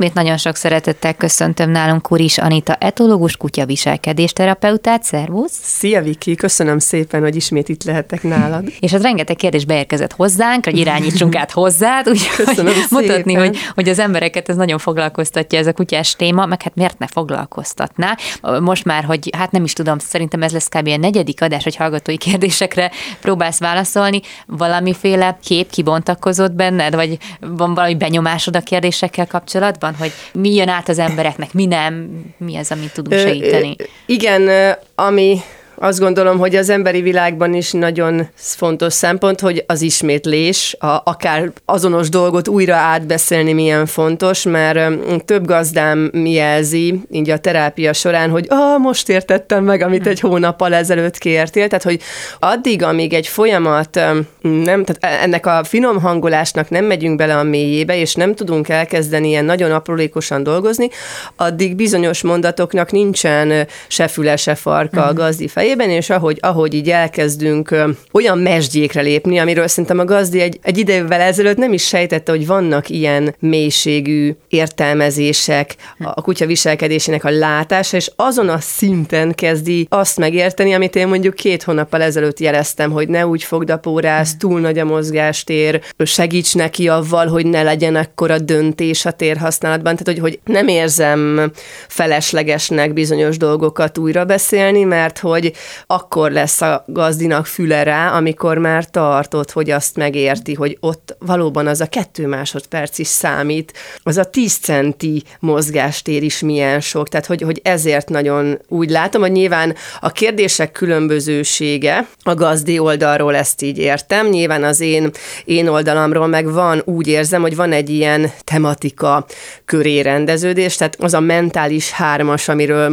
[0.00, 5.02] Ismét nagyon sok szeretettel köszöntöm nálunk Kuris Anita, etológus kutyaviselkedés terapeutát.
[5.02, 5.58] Szervusz!
[5.62, 8.72] Szia Viki, köszönöm szépen, hogy ismét itt lehetek nálad.
[8.80, 13.98] És az rengeteg kérdés beérkezett hozzánk, hogy irányítsunk át hozzád, úgyhogy mutatni, hogy, hogy az
[13.98, 18.16] embereket ez nagyon foglalkoztatja ez a kutyás téma, meg hát miért ne foglalkoztatná.
[18.60, 20.88] Most már, hogy hát nem is tudom, szerintem ez lesz kb.
[20.88, 24.20] a negyedik adás, hogy hallgatói kérdésekre próbálsz válaszolni.
[24.46, 29.89] Valamiféle kép kibontakozott benned, vagy van valami benyomásod a kérdésekkel kapcsolatban?
[29.90, 33.74] Kapcsolatban, hogy mi jön át az embereknek, mi nem, mi az, amit tudunk segíteni?
[33.78, 35.40] Ö, igen, ami
[35.82, 41.52] azt gondolom, hogy az emberi világban is nagyon fontos szempont, hogy az ismétlés, a, akár
[41.64, 44.90] azonos dolgot újra átbeszélni milyen fontos, mert
[45.24, 50.74] több gazdám jelzi, így a terápia során, hogy ah, most értettem meg, amit egy hónappal
[50.74, 52.00] ezelőtt kértél, tehát hogy
[52.38, 54.00] addig, amíg egy folyamat
[54.40, 58.68] nem, tehát e, ennek a finom hangolásnak nem megyünk bele a mélyébe, és nem tudunk
[58.68, 60.88] elkezdeni ilyen nagyon aprólékosan dolgozni,
[61.36, 66.74] addig bizonyos mondatoknak nincsen se füle, se farka a gazdi fejében, fejében, és ahogy, ahogy
[66.74, 67.74] így elkezdünk
[68.12, 72.46] olyan mesdjékre lépni, amiről szerintem a gazdi egy, egy idővel ezelőtt nem is sejtette, hogy
[72.46, 80.18] vannak ilyen mélységű értelmezések a kutya viselkedésének a látása, és azon a szinten kezdi azt
[80.18, 84.60] megérteni, amit én mondjuk két hónappal ezelőtt jeleztem, hogy ne úgy fogd a pórász, túl
[84.60, 90.30] nagy a mozgástér, segíts neki avval, hogy ne legyen akkora döntés a térhasználatban, tehát hogy,
[90.30, 91.52] hogy nem érzem
[91.88, 95.52] feleslegesnek bizonyos dolgokat újra beszélni, mert hogy
[95.86, 101.66] akkor lesz a gazdinak füle rá, amikor már tartott, hogy azt megérti, hogy ott valóban
[101.66, 107.26] az a kettő másodperc is számít, az a tíz centi mozgástér is milyen sok, tehát
[107.26, 113.62] hogy, hogy ezért nagyon úgy látom, hogy nyilván a kérdések különbözősége a gazdi oldalról ezt
[113.62, 115.10] így értem, nyilván az én,
[115.44, 119.26] én oldalamról meg van, úgy érzem, hogy van egy ilyen tematika
[119.64, 122.88] köré rendeződés, tehát az a mentális hármas, amiről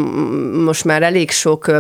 [0.64, 1.72] most már elég sok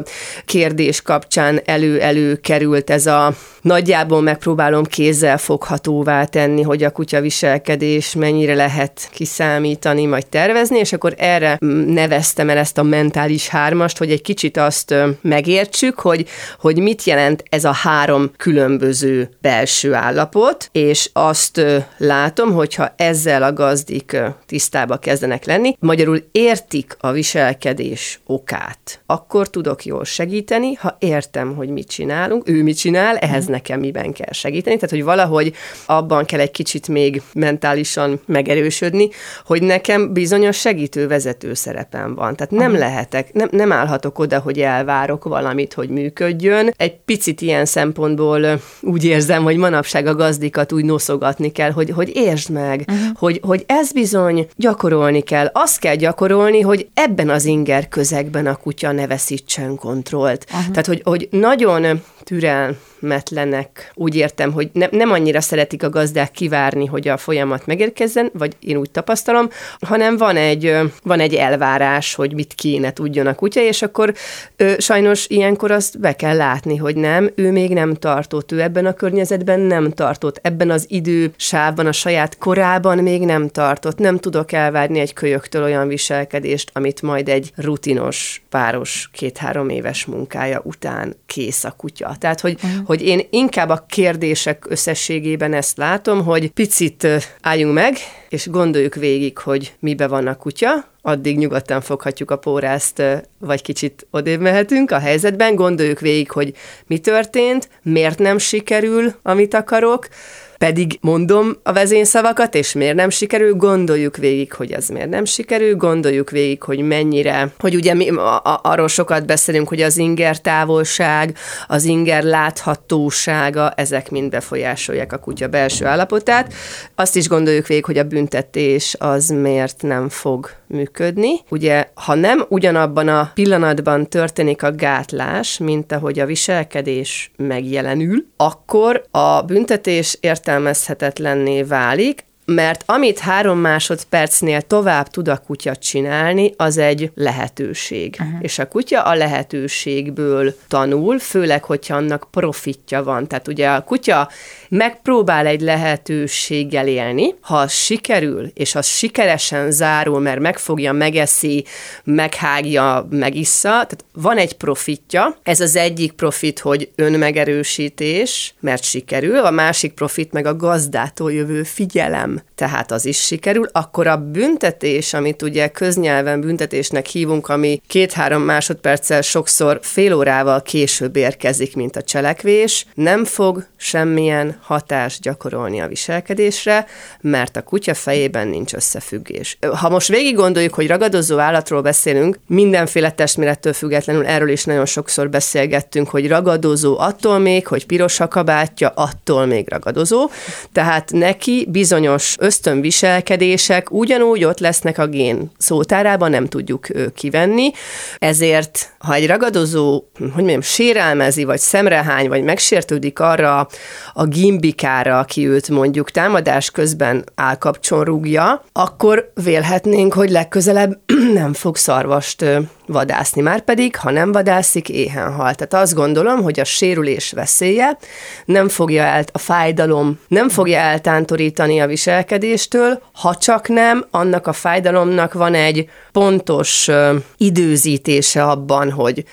[0.45, 7.21] kérdés kérdés kapcsán elő-elő került ez a nagyjából megpróbálom kézzel foghatóvá tenni, hogy a kutya
[7.21, 13.97] viselkedés mennyire lehet kiszámítani, majd tervezni, és akkor erre neveztem el ezt a mentális hármast,
[13.97, 16.27] hogy egy kicsit azt megértsük, hogy,
[16.59, 21.61] hogy mit jelent ez a három különböző belső állapot, és azt
[21.97, 29.85] látom, hogyha ezzel a gazdik tisztába kezdenek lenni, magyarul értik a viselkedés okát, akkor tudok
[29.85, 33.51] jól segíteni, ha értem, hogy mit csinálunk, ő mit csinál, ehhez mhm.
[33.51, 34.75] nekem miben kell segíteni.
[34.75, 35.53] Tehát, hogy valahogy
[35.85, 39.09] abban kell egy kicsit még mentálisan megerősödni,
[39.45, 42.35] hogy nekem bizonyos segítő vezető szerepem van.
[42.35, 42.79] Tehát nem Aha.
[42.79, 46.73] lehetek, nem, nem állhatok oda, hogy elvárok valamit, hogy működjön.
[46.77, 52.11] Egy picit ilyen szempontból úgy érzem, hogy manapság a gazdikat úgy noszogatni kell, hogy, hogy
[52.15, 53.17] értsd meg, uh-huh.
[53.17, 55.49] hogy, hogy ez bizony gyakorolni kell.
[55.53, 60.45] Azt kell gyakorolni, hogy ebben az inger közegben a kutya ne veszítsen kontrollt.
[60.49, 60.71] Uh-huh.
[60.71, 63.91] Tehát, hogy, hogy nagyon türelmetlenek.
[63.93, 68.55] Úgy értem, hogy ne, nem annyira szeretik a gazdák kivárni, hogy a folyamat megérkezzen, vagy
[68.59, 73.61] én úgy tapasztalom, hanem van egy, van egy elvárás, hogy mit kéne tudjon a kutya,
[73.61, 74.13] és akkor
[74.55, 78.85] ö, sajnos ilyenkor azt be kell látni, hogy nem, ő még nem tartott, ő ebben
[78.85, 83.97] a környezetben nem tartott, ebben az idősávban, a saját korában még nem tartott.
[83.97, 90.61] Nem tudok elvárni egy kölyöktől olyan viselkedést, amit majd egy rutinos páros két-három éves munkája
[90.63, 92.15] után kész a kutya.
[92.19, 92.85] Tehát, hogy, uh-huh.
[92.85, 97.07] hogy én inkább a kérdések összességében ezt látom, hogy picit
[97.41, 97.97] álljunk meg,
[98.29, 103.03] és gondoljuk végig, hogy mibe van a kutya, addig nyugodtan foghatjuk a pórázt,
[103.39, 106.53] vagy kicsit odébb mehetünk a helyzetben, gondoljuk végig, hogy
[106.87, 110.07] mi történt, miért nem sikerül, amit akarok,
[110.57, 115.75] pedig mondom a vezényszavakat, és miért nem sikerül, gondoljuk végig, hogy ez miért nem sikerül,
[115.75, 120.41] gondoljuk végig, hogy mennyire, hogy ugye mi a, a, arról sokat beszélünk, hogy az inger
[120.41, 126.53] távolság, az inger láthatósága, ezek mind befolyásolják a kutya belső állapotát.
[126.95, 131.39] Azt is gondoljuk végig, hogy a büntetés az miért nem fog működni.
[131.49, 139.03] Ugye, ha nem ugyanabban a pillanatban történik a gátlás, mint ahogy a viselkedés megjelenül, akkor
[139.11, 140.17] a büntetés
[140.47, 148.15] értelmezhetetlenné válik, mert amit három másodpercnél tovább tud a kutya csinálni, az egy lehetőség.
[148.19, 148.37] Uh-huh.
[148.41, 153.27] És a kutya a lehetőségből tanul, főleg, hogyha annak profitja van.
[153.27, 154.29] Tehát ugye a kutya
[154.69, 161.65] megpróbál egy lehetőséggel élni, ha az sikerül, és az sikeresen zárul, mert megfogja, megeszi,
[162.03, 169.51] meghágja, megissza, tehát van egy profitja, ez az egyik profit, hogy önmegerősítés, mert sikerül, a
[169.51, 175.41] másik profit meg a gazdától jövő figyelem, tehát az is sikerül, akkor a büntetés, amit
[175.41, 182.85] ugye köznyelven büntetésnek hívunk, ami két-három másodperccel sokszor fél órával később érkezik, mint a cselekvés,
[182.93, 186.85] nem fog semmilyen hatást gyakorolni a viselkedésre,
[187.21, 189.57] mert a kutya fejében nincs összefüggés.
[189.75, 195.29] Ha most végig gondoljuk, hogy ragadozó állatról beszélünk, mindenféle testmérettől függetlenül erről is nagyon sokszor
[195.29, 200.29] beszélgettünk, hogy ragadozó attól még, hogy piros a kabátja, attól még ragadozó.
[200.71, 207.71] Tehát neki bizonyos ösztönviselkedések ugyanúgy ott lesznek a gén szótárában, nem tudjuk kivenni.
[208.17, 213.67] Ezért, ha egy ragadozó, hogy mondjam, sérelmezi, vagy szemrehány, vagy megsértődik arra
[214.13, 220.99] a gimbikára, aki őt mondjuk támadás közben állkapcson rúgja, akkor vélhetnénk, hogy legközelebb
[221.33, 222.45] nem fog szarvast
[222.85, 223.41] vadászni.
[223.41, 225.55] Már pedig, ha nem vadászik, éhen hal.
[225.55, 227.97] Tehát azt gondolom, hogy a sérülés veszélye
[228.45, 234.53] nem fogja el, a fájdalom nem fogja eltántorítani a viselkedéstől, ha csak nem, annak a
[234.53, 236.89] fájdalomnak van egy pontos
[237.37, 239.23] időzítése abban, hogy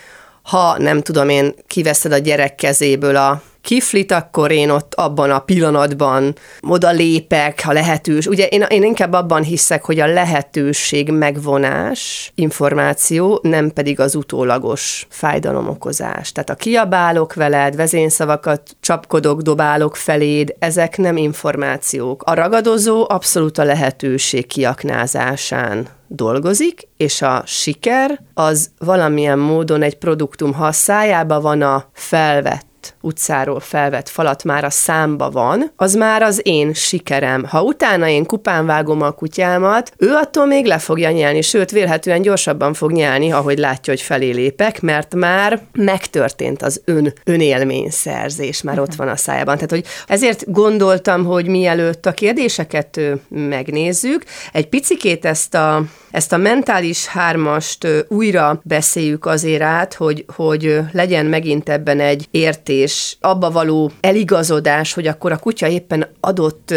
[0.42, 5.38] ha nem tudom én, kiveszed a gyerek kezéből a kiflit, akkor én ott abban a
[5.38, 8.27] pillanatban oda lépek, ha lehetős.
[8.27, 15.07] Ugye én, én inkább abban hiszek, hogy a lehetőség megvonás információ, nem pedig az utólagos
[15.11, 16.33] fájdalomokozás.
[16.33, 22.22] Tehát a kiabálok veled, vezényszavakat csapkodok, dobálok feléd, ezek nem információk.
[22.22, 30.53] A ragadozó abszolút a lehetőség kiaknázásán dolgozik, és a siker az valamilyen módon egy produktum,
[30.53, 36.23] ha a szájába van a felvett utcáról felvett falat már a számba van, az már
[36.23, 37.44] az én sikerem.
[37.44, 42.23] Ha utána én kupán vágom a kutyámat, ő attól még le fogja nyelni, sőt, vélhetően
[42.23, 48.81] gyorsabban fog nyelni, ahogy látja, hogy felé lépek, mert már megtörtént az ön, önélményszerzés, már
[48.81, 49.55] ott van a szájában.
[49.55, 55.83] Tehát, hogy ezért gondoltam, hogy mielőtt a kérdéseket megnézzük, egy picikét ezt a
[56.14, 63.16] ezt a mentális hármast újra beszéljük azért át, hogy, hogy legyen megint ebben egy értés,
[63.20, 66.74] abba való eligazodás, hogy akkor a kutya éppen adott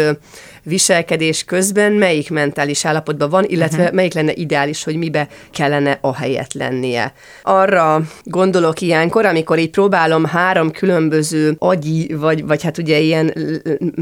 [0.62, 3.94] viselkedés közben melyik mentális állapotban van, illetve uh-huh.
[3.94, 7.12] melyik lenne ideális, hogy mibe kellene a helyet lennie.
[7.42, 13.34] Arra gondolok ilyenkor, amikor így próbálom három különböző agyi, vagy, vagy hát ugye ilyen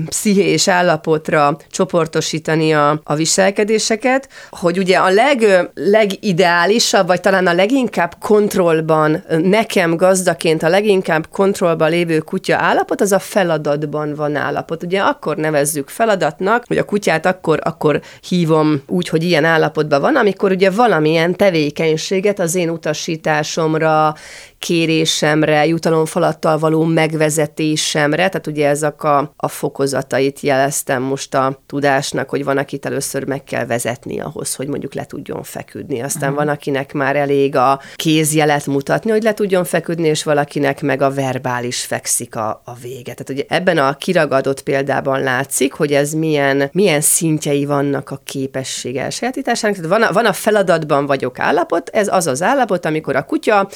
[0.09, 8.15] pszichés állapotra csoportosítani a, a viselkedéseket, hogy ugye a leg, legideálisabb, vagy talán a leginkább
[8.21, 14.83] kontrollban, nekem gazdaként a leginkább kontrollban lévő kutya állapot, az a feladatban van állapot.
[14.83, 20.01] Ugye akkor nevezzük feladatnak, vannak, hogy a kutyát akkor, akkor hívom úgy, hogy ilyen állapotban
[20.01, 24.15] van, amikor ugye valamilyen tevékenységet az én utasításomra
[24.59, 32.45] kérésemre, jutalomfalattal való megvezetésemre, tehát ugye ezek a, a fokozatait jeleztem most a tudásnak, hogy
[32.45, 36.01] van, akit először meg kell vezetni ahhoz, hogy mondjuk le tudjon feküdni.
[36.01, 36.45] Aztán uh-huh.
[36.45, 41.11] van, akinek már elég a kézjelet mutatni, hogy le tudjon feküdni, és valakinek meg a
[41.11, 43.15] verbális fekszik a, a vége.
[43.15, 46.36] Tehát ugye ebben a kiragadott példában látszik, hogy ez milyen,
[46.73, 49.77] milyen szintjei vannak a képesség elsajátításának.
[49.77, 53.69] Tehát van a, van a feladatban vagyok állapot, ez az az állapot, amikor a kutya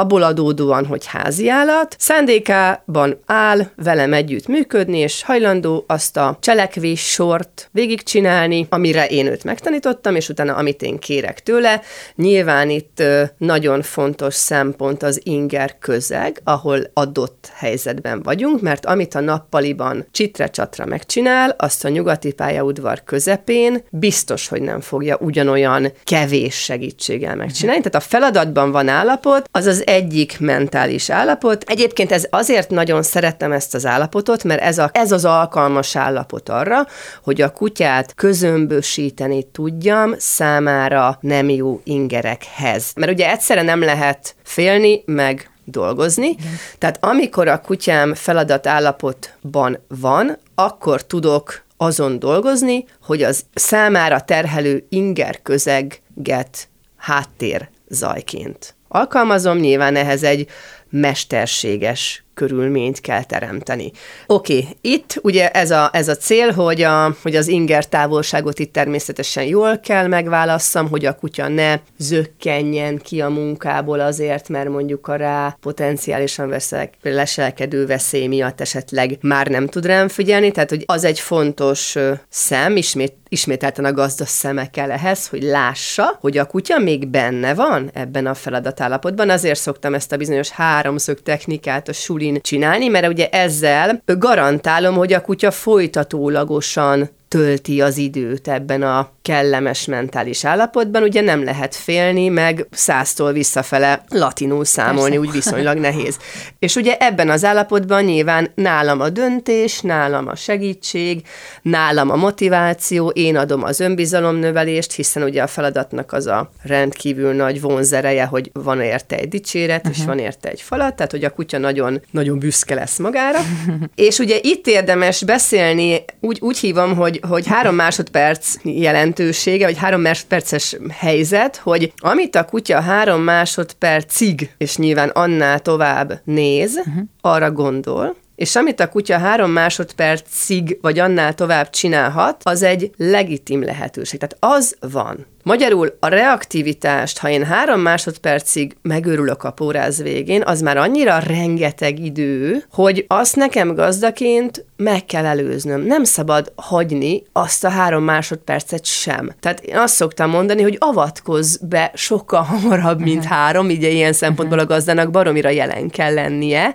[0.00, 7.00] abból adódóan, hogy házi állat, szándékában áll velem együtt működni, és hajlandó azt a cselekvés
[7.00, 11.80] sort végigcsinálni, amire én őt megtanítottam, és utána amit én kérek tőle.
[12.14, 13.02] Nyilván itt
[13.38, 20.86] nagyon fontos szempont az inger közeg, ahol adott helyzetben vagyunk, mert amit a nappaliban csitre-csatra
[20.86, 27.82] megcsinál, azt a nyugati pályaudvar közepén biztos, hogy nem fogja ugyanolyan kevés segítséggel megcsinálni.
[27.82, 31.64] Tehát a feladatban van állapot, az az egyik mentális állapot.
[31.66, 36.48] Egyébként ez azért nagyon szeretem ezt az állapotot, mert ez, a, ez az alkalmas állapot
[36.48, 36.86] arra,
[37.22, 42.92] hogy a kutyát közömbösíteni tudjam számára nem jó ingerekhez.
[42.94, 46.28] Mert ugye egyszerre nem lehet félni, meg dolgozni.
[46.28, 46.58] Igen.
[46.78, 54.86] Tehát amikor a kutyám feladat állapotban van, akkor tudok azon dolgozni, hogy az számára terhelő
[54.88, 60.48] inger közeget háttér zajként alkalmazom, nyilván ehhez egy
[60.90, 63.92] mesterséges körülményt kell teremteni.
[64.26, 68.58] Oké, okay, itt ugye ez a, ez a cél, hogy, a, hogy az inger távolságot
[68.58, 74.68] itt természetesen jól kell megválasszam, hogy a kutya ne zökkenjen ki a munkából azért, mert
[74.68, 80.70] mondjuk a rá potenciálisan veszek, leselkedő veszély miatt esetleg már nem tud rám figyelni, tehát
[80.70, 81.96] hogy az egy fontos
[82.28, 87.54] szem, ismét ismételten a gazda szeme kell ehhez, hogy lássa, hogy a kutya még benne
[87.54, 89.30] van ebben a feladatállapotban.
[89.30, 91.92] Azért szoktam ezt a bizonyos háromszög technikát a
[92.30, 99.10] sulin csinálni, mert ugye ezzel garantálom, hogy a kutya folytatólagosan tölti az időt ebben a
[99.30, 105.28] kellemes mentális állapotban, ugye nem lehet félni, meg száztól visszafele latinul számolni, Persze.
[105.28, 106.18] úgy viszonylag nehéz.
[106.58, 111.22] És ugye ebben az állapotban nyilván nálam a döntés, nálam a segítség,
[111.62, 117.60] nálam a motiváció, én adom az önbizalomnövelést, hiszen ugye a feladatnak az a rendkívül nagy
[117.60, 119.98] vonzereje, hogy van érte egy dicséret, uh-huh.
[119.98, 123.38] és van érte egy falat, tehát hogy a kutya nagyon, nagyon büszke lesz magára.
[123.94, 129.78] és ugye itt érdemes beszélni, úgy, úgy hívom, hogy, hogy három másodperc jelent jelentősége, vagy
[129.78, 137.02] három másodperces helyzet, hogy amit a kutya három másodpercig, és nyilván annál tovább néz, uh-huh.
[137.20, 143.62] arra gondol, és amit a kutya három másodpercig, vagy annál tovább csinálhat, az egy legitim
[143.62, 144.20] lehetőség.
[144.20, 145.26] Tehát az van.
[145.42, 151.98] Magyarul a reaktivitást, ha én három másodpercig megőrülök a póráz végén, az már annyira rengeteg
[151.98, 155.80] idő, hogy azt nekem gazdaként meg kell előznöm.
[155.80, 159.30] Nem szabad hagyni azt a három másodpercet sem.
[159.40, 163.32] Tehát én azt szoktam mondani, hogy avatkozz be sokkal hamarabb, mint uh-huh.
[163.32, 166.74] három, ugye ilyen szempontból a gazdának baromira jelen kell lennie,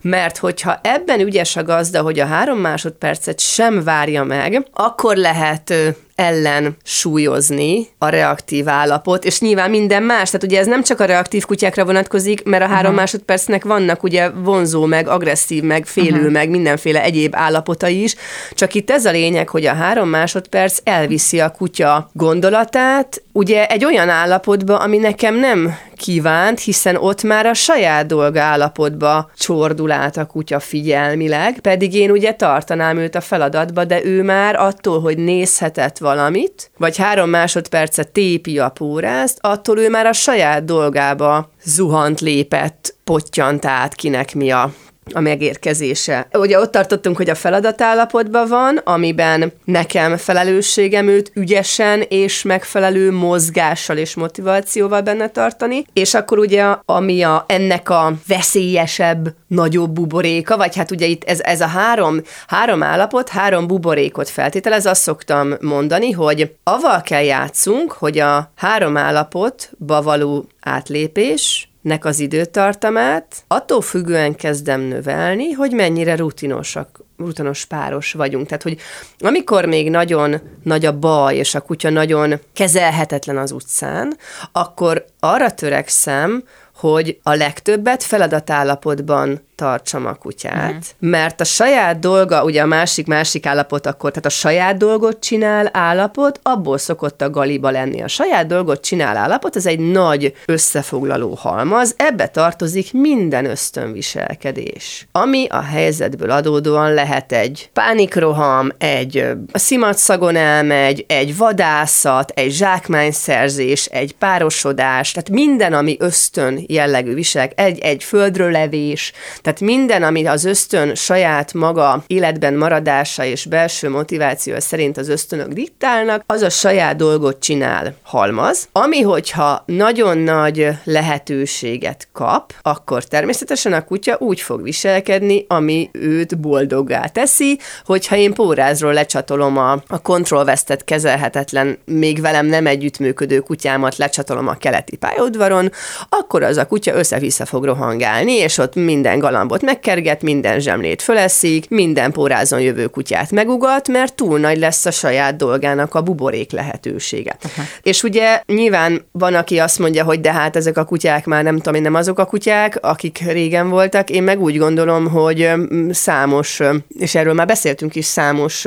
[0.00, 5.74] mert hogyha ebben ügyes a gazda, hogy a három másodpercet sem várja meg, akkor lehet
[6.16, 11.04] ellen súlyozni a reaktív állapot, és nyilván minden más, tehát ugye ez nem csak a
[11.04, 12.96] reaktív kutyákra vonatkozik, mert a három uh-huh.
[12.96, 16.32] másodpercnek vannak ugye vonzó, meg agresszív, meg félő, uh-huh.
[16.32, 18.14] meg mindenféle egyéb állapota is,
[18.52, 23.84] csak itt ez a lényeg, hogy a három másodperc elviszi a kutya gondolatát, ugye egy
[23.84, 30.16] olyan állapotba, ami nekem nem kívánt, hiszen ott már a saját dolga állapotba csordul át
[30.16, 35.18] a kutya figyelmileg, pedig én ugye tartanám őt a feladatba, de ő már attól, hogy
[35.18, 42.20] nézhetett valamit, vagy három másodpercet tépi a pórázt, attól ő már a saját dolgába zuhant,
[42.20, 44.72] lépett, pottyant át, kinek mi a
[45.14, 46.28] a megérkezése.
[46.32, 53.96] Ugye ott tartottunk, hogy a feladatállapotban van, amiben nekem felelősségem őt ügyesen és megfelelő mozgással
[53.96, 60.76] és motivációval benne tartani, és akkor ugye ami a, ennek a veszélyesebb, nagyobb buboréka, vagy
[60.76, 66.10] hát ugye itt ez, ez a három, három állapot, három buborékot feltételez, azt szoktam mondani,
[66.10, 74.34] hogy aval kell játszunk, hogy a három állapotba való átlépés nek az időtartamát, attól függően
[74.34, 78.46] kezdem növelni, hogy mennyire rutinosak rutinos páros vagyunk.
[78.46, 78.78] Tehát, hogy
[79.18, 84.16] amikor még nagyon nagy a baj, és a kutya nagyon kezelhetetlen az utcán,
[84.52, 86.44] akkor arra törekszem,
[86.74, 90.82] hogy a legtöbbet feladatállapotban tartsam a kutyát, uh-huh.
[90.98, 96.40] mert a saját dolga, ugye a másik-másik állapot akkor, tehát a saját dolgot csinál állapot,
[96.42, 98.02] abból szokott a galiba lenni.
[98.02, 105.46] A saját dolgot csinál állapot, ez egy nagy összefoglaló halmaz, ebbe tartozik minden ösztönviselkedés, ami
[105.50, 115.12] a helyzetből adódóan lehet egy pánikroham, egy szimatszagon elmegy, egy vadászat, egy zsákmányszerzés, egy párosodás,
[115.12, 119.12] tehát minden, ami ösztön jellegű viselek, egy, egy földről levés,
[119.46, 125.48] Tehát minden, ami az ösztön saját maga életben maradása és belső motiváció szerint az ösztönök
[125.48, 133.72] diktálnak, az a saját dolgot csinál halmaz, ami hogyha nagyon nagy lehetőséget kap, akkor természetesen
[133.72, 140.02] a kutya úgy fog viselkedni, ami őt boldoggá teszi, hogyha én pórázról lecsatolom a, a
[140.02, 145.72] kontrollvesztet kezelhetetlen, még velem nem együttműködő kutyámat lecsatolom a keleti pályaudvaron,
[146.08, 151.68] akkor az a kutya össze-vissza fog rohangálni, és ott minden galambot megkerget, minden zsemlét föleszik,
[151.68, 157.36] minden pórázon jövő kutyát megugat, mert túl nagy lesz a saját dolgának a buborék lehetősége.
[157.42, 157.66] Aha.
[157.82, 161.56] És ugye nyilván van, aki azt mondja, hogy de hát ezek a kutyák már nem
[161.56, 164.10] tudom én, nem azok a kutyák, akik régen voltak.
[164.10, 165.50] Én meg úgy gondolom, hogy
[165.90, 166.60] számos,
[166.98, 168.66] és erről már beszéltünk is, számos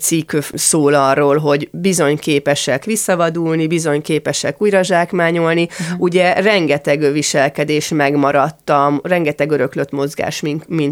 [0.00, 5.62] cikk szól arról, hogy bizony képesek visszavadulni, bizony képesek újra zsákmányolni.
[5.62, 6.00] Uh-huh.
[6.00, 10.40] Ugye rengeteg viselkedés megmaradtam, rengeteg öröklött mozgás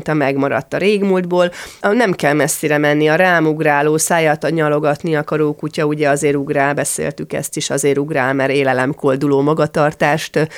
[0.09, 1.51] a megmaradt a régmúltból.
[1.81, 7.57] Nem kell messzire menni, a rámugráló, száját nyalogatni akaró kutya, ugye azért ugrál, beszéltük ezt
[7.57, 10.49] is, azért ugrál, mert élelemkolduló magatartást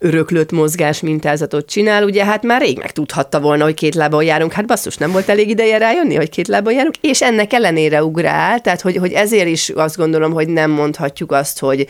[0.00, 4.66] öröklött mozgás mintázatot csinál, ugye hát már rég megtudhatta volna, hogy két lábon járunk, hát
[4.66, 8.80] basszus, nem volt elég ideje rájönni, hogy két lábon járunk, és ennek ellenére ugrál, tehát
[8.80, 11.86] hogy, hogy ezért is azt gondolom, hogy nem mondhatjuk azt, hogy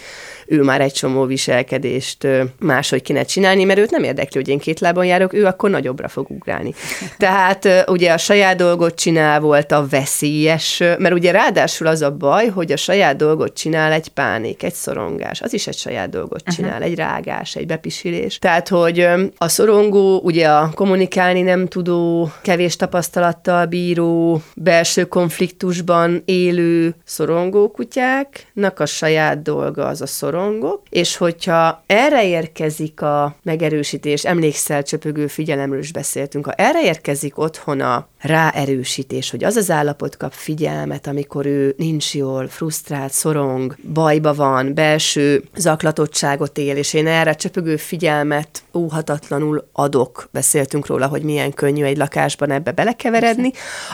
[0.46, 2.26] ő már egy csomó viselkedést
[2.58, 6.08] máshogy kéne csinálni, mert őt nem érdekli, hogy én két lábon járok, ő akkor nagyobbra
[6.08, 6.74] fog ugrálni.
[7.18, 12.46] Tehát ugye a saját dolgot csinál volt a veszélyes, mert ugye ráadásul az a baj,
[12.46, 16.70] hogy a saját dolgot csinál egy pánik, egy szorongás, az is egy saját dolgot csinál,
[16.70, 16.86] uh-huh.
[16.86, 17.66] egy rágás, egy
[18.02, 18.38] bepisilés.
[18.38, 26.94] Tehát, hogy a szorongó, ugye a kommunikálni nem tudó, kevés tapasztalattal bíró, belső konfliktusban élő
[27.04, 34.82] szorongó kutyáknak a saját dolga az a szorongok, és hogyha erre érkezik a megerősítés, emlékszel,
[34.82, 40.32] csöpögő figyelemről is beszéltünk, ha erre érkezik otthon a ráerősítés, hogy az az állapot kap
[40.32, 47.34] figyelmet, amikor ő nincs jól, frusztrált, szorong, bajba van, belső zaklatottságot él, és én erre
[47.34, 53.52] csöpögő figyelmet óhatatlanul adok, beszéltünk róla, hogy milyen könnyű egy lakásban ebbe belekeveredni,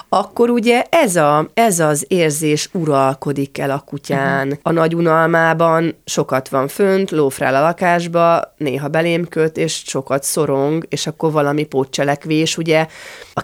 [0.08, 4.46] akkor ugye ez, a, ez az érzés uralkodik el a kutyán.
[4.46, 4.60] Uh-huh.
[4.62, 10.86] A nagy unalmában sokat van fönt, lófrál a lakásba, néha belém köt, és sokat szorong,
[10.88, 12.86] és akkor valami pótcselekvés, ugye
[13.32, 13.40] a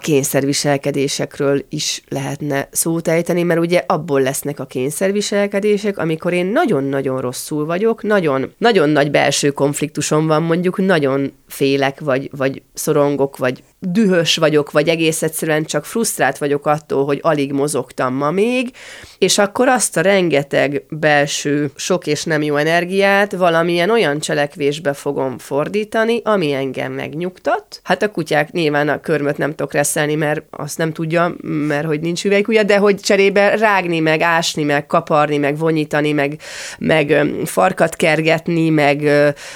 [0.79, 7.65] kényszerviselkedésekről is lehetne szót ejteni, mert ugye abból lesznek a kényszerviselkedések, amikor én nagyon-nagyon rosszul
[7.65, 14.37] vagyok, nagyon, nagyon nagy belső konfliktusom van, mondjuk nagyon félek, vagy, vagy szorongok, vagy dühös
[14.37, 18.71] vagyok, vagy egész egyszerűen csak frusztrált vagyok attól, hogy alig mozogtam ma még,
[19.19, 25.37] és akkor azt a rengeteg belső sok és nem jó energiát valamilyen olyan cselekvésbe fogom
[25.37, 27.79] fordítani, ami engem megnyugtat.
[27.83, 31.99] Hát a kutyák nyilván a körmöt nem tudok reszelni, mert azt nem tudja, mert hogy
[31.99, 36.39] nincs hüvelykúja, de hogy cserébe rágni, meg ásni, meg kaparni, meg vonyítani, meg,
[36.77, 39.09] meg farkat kergetni, meg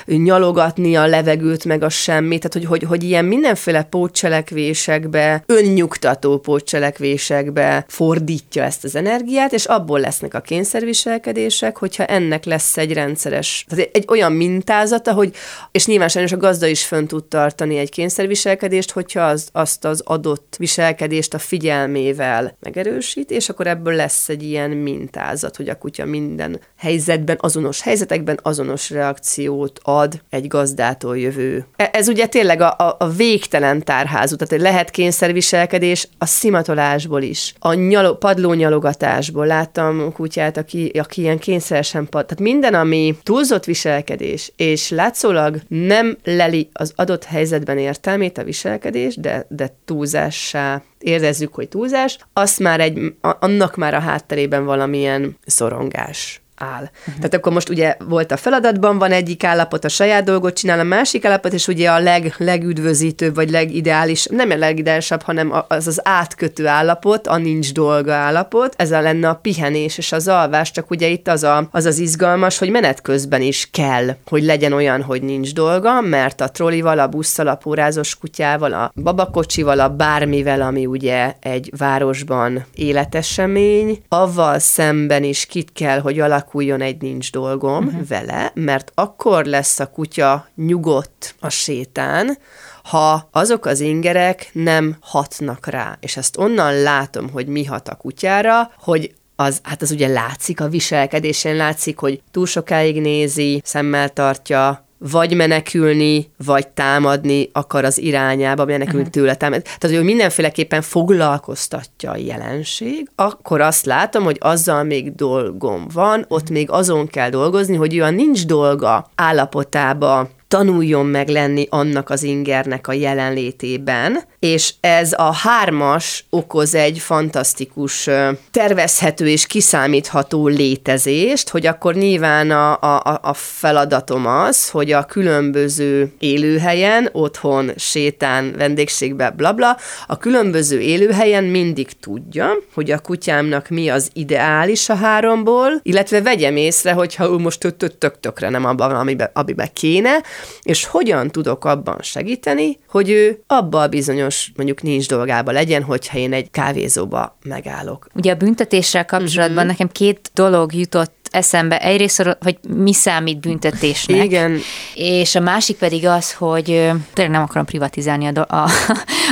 [0.05, 7.85] nyalogatni a levegőt, meg a semmit, tehát hogy, hogy, hogy ilyen mindenféle pótcselekvésekbe, önnyugtató pótcselekvésekbe
[7.87, 13.89] fordítja ezt az energiát, és abból lesznek a kényszerviselkedések, hogyha ennek lesz egy rendszeres, tehát
[13.93, 15.35] egy olyan mintázata, hogy,
[15.71, 20.01] és nyilván sajnos a gazda is fönn tud tartani egy kényszerviselkedést, hogyha az, azt az
[20.05, 26.05] adott viselkedést a figyelmével megerősít, és akkor ebből lesz egy ilyen mintázat, hogy a kutya
[26.05, 31.65] minden helyzetben, azonos helyzetekben azonos reakciót ad egy gazdától jövő.
[31.75, 37.53] E, ez ugye tényleg a, a, a végtelen tárházú, tehát lehet kényszerviselkedés a szimatolásból is,
[37.59, 39.45] a nyalo, padlónyalogatásból.
[39.45, 46.17] Láttam kutyát, aki, aki ilyen kényszeresen pad, tehát minden, ami túlzott viselkedés, és látszólag nem
[46.23, 52.79] leli az adott helyzetben értelmét a viselkedés, de, de túlzássá érezzük, hogy túlzás, azt már
[52.79, 56.89] egy, annak már a hátterében valamilyen szorongás áll.
[56.99, 57.15] Uh-huh.
[57.15, 60.83] Tehát akkor most ugye volt a feladatban, van egyik állapot, a saját dolgot csinál, a
[60.83, 66.01] másik állapot, és ugye a leg, legüdvözítőbb, vagy legideális, nem a legideálisabb, hanem az az
[66.03, 70.89] átkötő állapot, a nincs dolga állapot, ez a lenne a pihenés és az alvás, csak
[70.89, 75.01] ugye itt az, a, az az izgalmas, hogy menet közben is kell, hogy legyen olyan,
[75.01, 80.61] hogy nincs dolga, mert a trollival, a busszal, a pórázos kutyával, a babakocsival, a bármivel,
[80.61, 87.31] ami ugye egy városban életesemény, avval szemben is kit kell, hogy alakul alakuljon egy nincs
[87.31, 88.07] dolgom uh-huh.
[88.07, 92.37] vele, mert akkor lesz a kutya nyugodt a sétán,
[92.83, 95.97] ha azok az ingerek nem hatnak rá.
[95.99, 100.61] És ezt onnan látom, hogy mi hat a kutyára, hogy az, hát az ugye látszik
[100.61, 107.97] a viselkedésén, látszik, hogy túl sokáig nézi, szemmel tartja, vagy menekülni, vagy támadni akar az
[107.97, 109.13] irányába, menekülni uh-huh.
[109.13, 109.61] tőle támad.
[109.61, 116.49] Tehát, hogy mindenféleképpen foglalkoztatja a jelenség, akkor azt látom, hogy azzal még dolgom van, ott
[116.49, 122.87] még azon kell dolgozni, hogy olyan nincs dolga állapotába tanuljon meg lenni annak az ingernek
[122.87, 128.09] a jelenlétében, és ez a hármas okoz egy fantasztikus
[128.51, 136.13] tervezhető és kiszámítható létezést, hogy akkor nyilván a, a, a feladatom az, hogy a különböző
[136.19, 139.77] élőhelyen, otthon, sétán, vendégségben, blabla,
[140.07, 146.55] a különböző élőhelyen mindig tudja, hogy a kutyámnak mi az ideális a háromból, illetve vegyem
[146.55, 150.21] észre, hogyha ő most tök tökre nem abban, amiben, amiben kéne,
[150.61, 156.17] és hogyan tudok abban segíteni, hogy ő abba a bizonyos, mondjuk nincs dolgába legyen, hogyha
[156.17, 158.07] én egy kávézóba megállok.
[158.15, 159.71] Ugye a büntetéssel kapcsolatban uh-huh.
[159.71, 164.23] nekem két dolog jutott eszembe egyrészt, hogy mi számít büntetésnek.
[164.23, 164.59] Igen.
[164.93, 166.65] És a másik pedig az, hogy
[167.13, 168.69] tényleg nem akarom privatizálni a, a,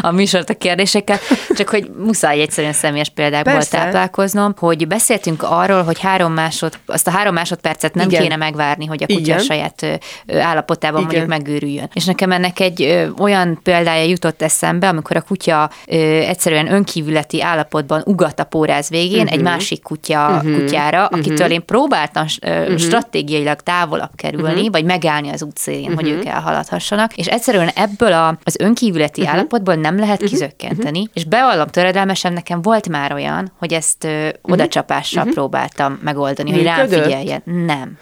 [0.02, 1.20] a műsort a kérdésekkel,
[1.56, 3.78] csak hogy muszáj egyszerűen személyes példákból Persze.
[3.78, 8.22] táplálkoznom, hogy beszéltünk arról, hogy három másod, azt a három másodpercet nem Igen.
[8.22, 9.40] kéne megvárni, hogy a kutya Igen.
[9.40, 11.12] saját állapotában Igen.
[11.12, 11.90] mondjuk megőrüljön.
[11.94, 18.40] És nekem ennek egy olyan példája jutott eszembe, amikor a kutya egyszerűen önkívületi állapotban ugat
[18.40, 19.34] a póráz végén uh-huh.
[19.34, 20.54] egy másik kutya uh-huh.
[20.54, 21.52] kutyára, akitől uh-huh.
[21.52, 22.78] én prób próbáltam uh-huh.
[22.78, 24.72] stratégiailag távolabb kerülni, uh-huh.
[24.72, 25.96] vagy megállni az útszélén, uh-huh.
[25.96, 29.36] hogy ők elhaladhassanak, és egyszerűen ebből a, az önkívületi uh-huh.
[29.36, 30.30] állapotból nem lehet uh-huh.
[30.30, 31.14] kizökkenteni, uh-huh.
[31.14, 35.36] és bevallom töredelmesen, nekem volt már olyan, hogy ezt uh, odacsapással uh-huh.
[35.36, 37.42] próbáltam megoldani, hogy rám figyeljen.
[37.66, 37.98] Nem.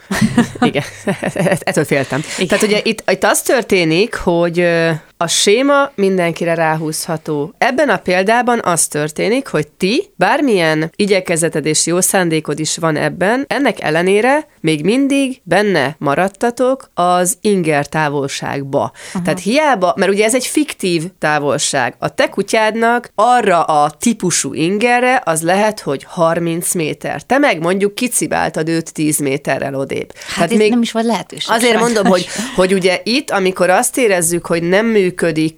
[0.60, 0.82] Igen,
[1.58, 2.22] ettől féltem.
[2.36, 2.48] Igen.
[2.48, 4.66] Tehát ugye itt, itt az történik, hogy
[5.22, 7.54] a séma mindenkire ráhúzható.
[7.58, 13.44] Ebben a példában az történik, hogy ti, bármilyen igyekezeted és jó szándékod is van ebben,
[13.48, 18.92] ennek ellenére még mindig benne maradtatok az inger távolságba.
[19.06, 19.22] Uh-huh.
[19.22, 21.94] Tehát hiába, mert ugye ez egy fiktív távolság.
[21.98, 27.22] A te kutyádnak arra a típusú ingerre az lehet, hogy 30 méter.
[27.22, 30.12] Te meg mondjuk kicibáltad őt 10 méterrel odébb.
[30.26, 31.50] Hát Tehát még nem is volt lehetőség.
[31.50, 31.82] Azért sajnos.
[31.82, 35.08] mondom, hogy, hogy ugye itt, amikor azt érezzük, hogy nem működik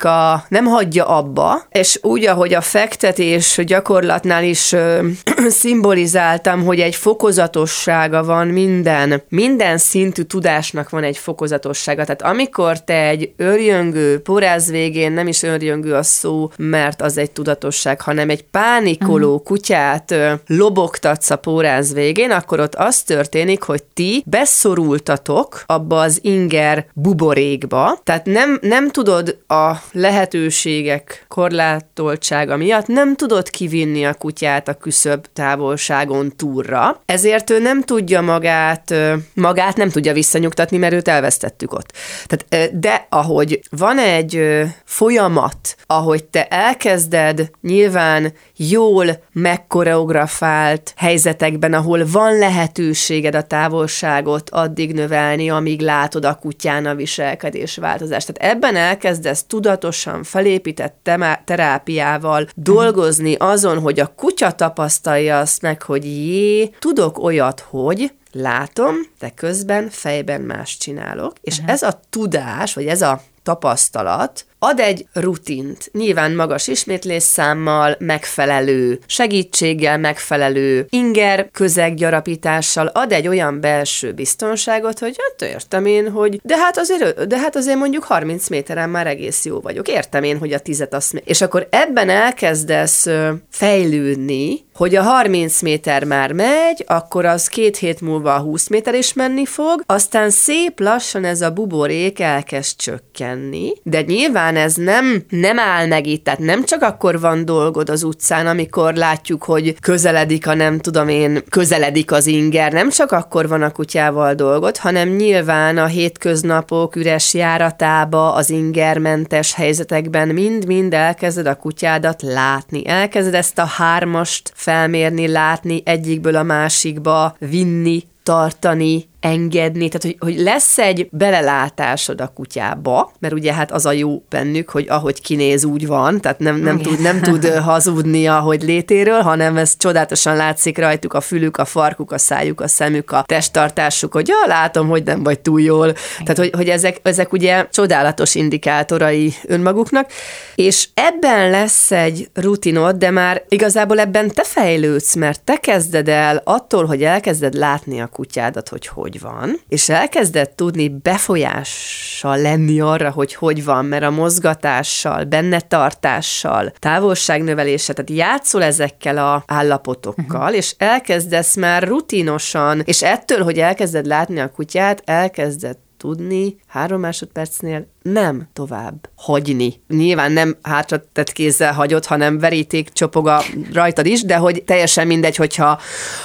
[0.05, 5.07] a, nem hagyja abba, és úgy, ahogy a fektetés gyakorlatnál is ö,
[5.49, 12.05] szimbolizáltam, hogy egy fokozatossága van minden minden, szintű tudásnak van egy fokozatossága.
[12.05, 17.31] Tehát amikor te egy örjöngő, poráz végén nem is örjöngő a szó, mert az egy
[17.31, 19.43] tudatosság, hanem egy pánikoló uh-huh.
[19.43, 26.19] kutyát ö, lobogtatsz a poráz végén, akkor ott az történik, hogy ti beszorultatok abba az
[26.23, 34.69] inger buborékba, tehát nem, nem tudod a lehetőségek korlátoltsága miatt, nem tudod kivinni a kutyát
[34.69, 38.95] a küszöbb távolságon túlra, ezért ő nem tudja magát,
[39.35, 41.93] magát nem tudja visszanyugtatni, mert őt elvesztettük ott.
[42.27, 52.39] Tehát, de ahogy van egy folyamat, ahogy te elkezded nyilván jól megkoreografált helyzetekben, ahol van
[52.39, 58.33] lehetőséged a távolságot addig növelni, amíg látod a kutyán a viselkedés változást.
[58.33, 61.11] Tehát ebben elkezdesz tudatosan felépített
[61.45, 68.97] terápiával dolgozni azon, hogy a kutya tapasztalja azt meg, hogy jé, tudok olyat, hogy látom,
[69.19, 71.73] de közben fejben más csinálok, és uh-huh.
[71.73, 79.99] ez a tudás, vagy ez a tapasztalat ad egy rutint, nyilván magas ismétlésszámmal, megfelelő segítséggel,
[79.99, 86.79] megfelelő inger közeggyarapítással ad egy olyan belső biztonságot, hogy hát értem én, hogy de hát
[86.79, 89.89] azért, de hát azért mondjuk 30 méteren már egész jó vagyok.
[89.89, 91.23] Értem én, hogy a tizet azt...
[91.25, 93.07] És akkor ebben elkezdesz
[93.51, 98.95] fejlődni, hogy a 30 méter már megy, akkor az két hét múlva a 20 méter
[98.95, 105.25] is menni fog, aztán szép lassan ez a buborék elkezd csökkenni, de nyilván ez nem,
[105.29, 109.81] nem áll meg itt, tehát nem csak akkor van dolgod az utcán, amikor látjuk, hogy
[109.81, 114.77] közeledik a nem tudom én, közeledik az inger, nem csak akkor van a kutyával dolgod,
[114.77, 123.35] hanem nyilván a hétköznapok üres járatába, az ingermentes helyzetekben mind-mind elkezded a kutyádat látni, elkezded
[123.35, 130.79] ezt a hármast felmérni, látni, egyikből a másikba vinni, tartani, engedni, tehát hogy, hogy lesz
[130.79, 135.87] egy belelátásod a kutyába, mert ugye hát az a jó bennük, hogy ahogy kinéz, úgy
[135.87, 141.15] van, tehát nem, nem, tud, nem tud hazudni, ahogy létéről, hanem ez csodálatosan látszik rajtuk
[141.15, 145.23] a fülük, a farkuk, a szájuk, a szemük, a testtartásuk, hogy ja, látom, hogy nem
[145.23, 145.93] vagy túl jól.
[145.93, 150.11] Tehát, hogy, hogy ezek, ezek ugye csodálatos indikátorai önmaguknak,
[150.55, 156.41] és ebben lesz egy rutinod, de már igazából ebben te fejlődsz, mert te kezded el
[156.45, 162.81] attól, hogy elkezded látni a kutyádat, hogy hogy hogy van, és elkezded tudni befolyással lenni
[162.81, 170.41] arra, hogy hogy van, mert a mozgatással, benne tartással, távolságnövelése, tehát játszol ezekkel a állapotokkal,
[170.41, 170.57] uh-huh.
[170.57, 177.87] és elkezdesz már rutinosan, és ettől, hogy elkezded látni a kutyát, elkezded tudni három másodpercnél
[178.03, 179.83] nem tovább hagyni.
[179.89, 183.43] Nyilván nem hátra tett kézzel hagyod, hanem veríték csopog a
[183.73, 185.81] rajtad is, de hogy teljesen mindegy, hogyha